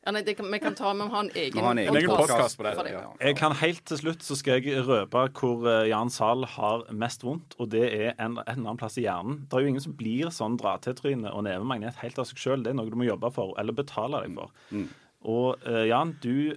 Ja, 0.00 0.14
nei, 0.16 0.22
det 0.24 0.32
kan, 0.38 0.46
vi 0.48 0.56
kan 0.62 0.72
ta, 0.72 0.94
vi 0.96 1.04
har 1.04 1.10
ha 1.12 1.20
en 1.26 1.30
egen, 1.36 1.60
har 1.60 1.74
en 1.74 1.78
egen 1.82 2.08
podcast 2.08 2.56
podcast 2.56 2.56
på 2.56 2.64
det. 2.86 2.92
Ja. 2.94 3.02
Jeg 3.20 3.36
kan 3.36 3.52
helt 3.60 3.82
til 3.84 3.98
slutt 4.00 4.24
så 4.24 4.36
skal 4.38 4.64
jeg 4.64 4.80
røpe 4.86 5.26
hvor 5.36 5.66
eh, 5.68 5.90
Jan 5.90 6.08
Zahl 6.08 6.46
har 6.48 6.86
mest 6.96 7.26
vondt, 7.26 7.52
og 7.60 7.68
det 7.74 7.84
er 7.84 8.14
en, 8.14 8.38
en 8.38 8.40
eller 8.46 8.70
annen 8.70 8.80
plass 8.80 8.96
i 8.96 9.04
hjernen. 9.04 9.42
Det 9.44 9.58
er 9.58 9.66
jo 9.66 9.74
ingen 9.74 9.84
som 9.84 9.96
blir 9.98 10.32
sånn 10.32 10.56
dra-til-tryne 10.60 11.28
og 11.28 11.44
nevemagnet 11.44 12.00
helt 12.00 12.16
av 12.16 12.30
seg 12.30 12.40
sjøl. 12.40 12.64
Det 12.64 12.72
er 12.72 12.80
noe 12.80 12.88
du 12.88 12.96
må 12.96 13.10
jobbe 13.10 13.28
for, 13.36 13.52
eller 13.60 13.76
betale 13.76 14.24
deg 14.24 14.40
for. 14.40 14.88
Og 15.28 15.68
uh, 15.68 15.84
Jan, 15.84 16.14
du 16.24 16.56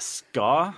skal 0.00 0.72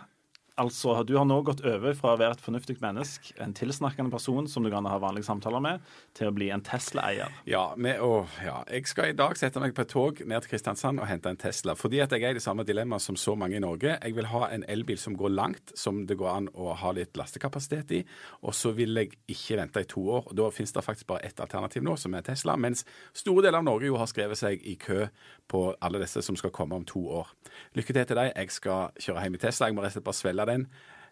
Altså, 0.57 1.03
Du 1.05 1.17
har 1.19 1.27
nå 1.29 1.43
gått 1.45 1.61
over 1.69 1.93
fra 1.93 2.15
å 2.15 2.19
være 2.19 2.39
et 2.39 2.41
fornuftig 2.41 2.79
menneske, 2.81 3.35
en 3.45 3.53
tilsnakkende 3.53 4.09
person 4.09 4.47
som 4.49 4.65
du 4.65 4.71
kan 4.73 4.87
ha 4.89 4.97
vanlige 5.03 5.29
samtaler 5.29 5.61
med, 5.61 5.83
til 6.17 6.31
å 6.31 6.33
bli 6.33 6.49
en 6.55 6.63
Tesla-eier. 6.65 7.35
Ja, 7.45 7.75
ja, 7.77 8.63
jeg 8.73 8.87
skal 8.89 9.11
i 9.11 9.17
dag 9.17 9.37
sette 9.37 9.61
meg 9.61 9.75
på 9.77 9.85
et 9.85 9.93
tog 9.93 10.23
ned 10.25 10.41
til 10.41 10.55
Kristiansand 10.55 11.03
og 11.03 11.11
hente 11.11 11.29
en 11.29 11.37
Tesla. 11.37 11.75
Fordi 11.77 12.01
at 12.01 12.15
jeg 12.17 12.25
er 12.25 12.33
i 12.33 12.39
det 12.39 12.45
samme 12.45 12.65
dilemmaet 12.65 13.05
som 13.05 13.19
så 13.21 13.35
mange 13.37 13.59
i 13.59 13.61
Norge. 13.61 13.99
Jeg 14.01 14.17
vil 14.17 14.31
ha 14.33 14.47
en 14.49 14.65
elbil 14.73 14.97
som 14.99 15.19
går 15.19 15.35
langt, 15.35 15.75
som 15.77 16.07
det 16.09 16.17
går 16.17 16.33
an 16.33 16.49
å 16.55 16.73
ha 16.81 16.95
litt 16.97 17.21
lastekapasitet 17.21 17.93
i. 17.93 18.01
Og 18.41 18.57
så 18.57 18.73
vil 18.73 18.97
jeg 18.97 19.13
ikke 19.29 19.61
vente 19.61 19.85
i 19.85 19.91
to 19.93 20.07
år. 20.17 20.33
Da 20.41 20.49
finnes 20.57 20.73
det 20.73 20.87
faktisk 20.89 21.11
bare 21.13 21.29
ett 21.29 21.41
alternativ 21.45 21.85
nå, 21.85 21.99
som 22.01 22.17
er 22.17 22.25
Tesla. 22.25 22.57
Mens 22.57 22.87
store 23.13 23.45
deler 23.45 23.61
av 23.61 23.69
Norge 23.69 23.91
jo 23.91 24.01
har 24.01 24.09
skrevet 24.09 24.41
seg 24.41 24.65
i 24.65 24.79
kø 24.81 25.05
på 25.53 25.67
alle 25.85 26.01
disse 26.01 26.25
som 26.25 26.41
skal 26.41 26.55
komme 26.55 26.81
om 26.81 26.89
to 26.89 27.05
år. 27.21 27.29
Lykke 27.77 27.93
til 27.93 28.09
til 28.09 28.23
deg. 28.23 28.33
Jeg 28.33 28.57
skal 28.57 28.97
kjøre 29.05 29.27
hjem 29.27 29.37
i 29.37 29.45
Tesla. 29.45 29.69
Jeg 29.69 29.77
må 29.77 29.85
rett 29.85 29.93
og 29.93 30.01
slett 30.01 30.09
bare 30.09 30.17
svelge 30.47 30.53
den. 30.53 30.67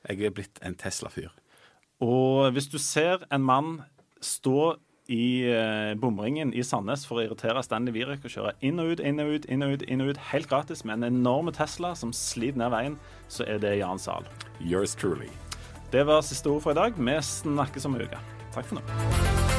Jeg 0.08 0.26
er 0.26 0.34
blitt 0.34 0.60
en 0.62 0.76
Tesla-fyr. 0.76 1.32
Og 2.00 2.52
hvis 2.52 2.68
du 2.68 2.78
ser 2.78 3.24
en 3.32 3.44
mann 3.44 3.82
stå 4.20 4.76
i 5.08 5.44
eh, 5.44 5.94
bomringen 6.00 6.52
i 6.56 6.62
Sandnes 6.64 7.04
for 7.04 7.20
å 7.20 7.24
irritere 7.26 7.62
Stanley 7.62 7.92
Wirek 7.92 8.24
og 8.24 8.32
kjøre 8.32 8.54
inn 8.64 8.80
og 8.80 8.94
ut, 8.94 9.00
inn 9.04 9.20
og 9.20 9.34
ut, 9.34 9.48
inn 9.52 9.64
og 9.64 9.74
ut, 9.76 9.84
inn 9.84 10.00
og 10.00 10.14
ut 10.14 10.20
helt 10.32 10.48
gratis 10.48 10.84
med 10.84 10.96
en 10.96 11.20
enorme 11.20 11.52
Tesla 11.52 11.92
som 11.94 12.12
sliter 12.12 12.60
ned 12.60 12.72
veien, 12.72 12.96
så 13.28 13.44
er 13.44 13.60
det 13.60 13.76
Jan 13.78 14.00
Zahl. 14.00 14.24
Yours 14.60 14.96
truly. 14.96 15.28
Det 15.92 16.06
var 16.08 16.24
siste 16.24 16.48
ord 16.50 16.64
for 16.64 16.72
i 16.72 16.80
dag. 16.80 16.96
Vi 16.96 17.18
snakkes 17.20 17.84
om 17.84 17.98
en 17.98 18.08
uke. 18.08 18.24
Takk 18.56 18.70
for 18.70 18.80
nå. 18.80 19.53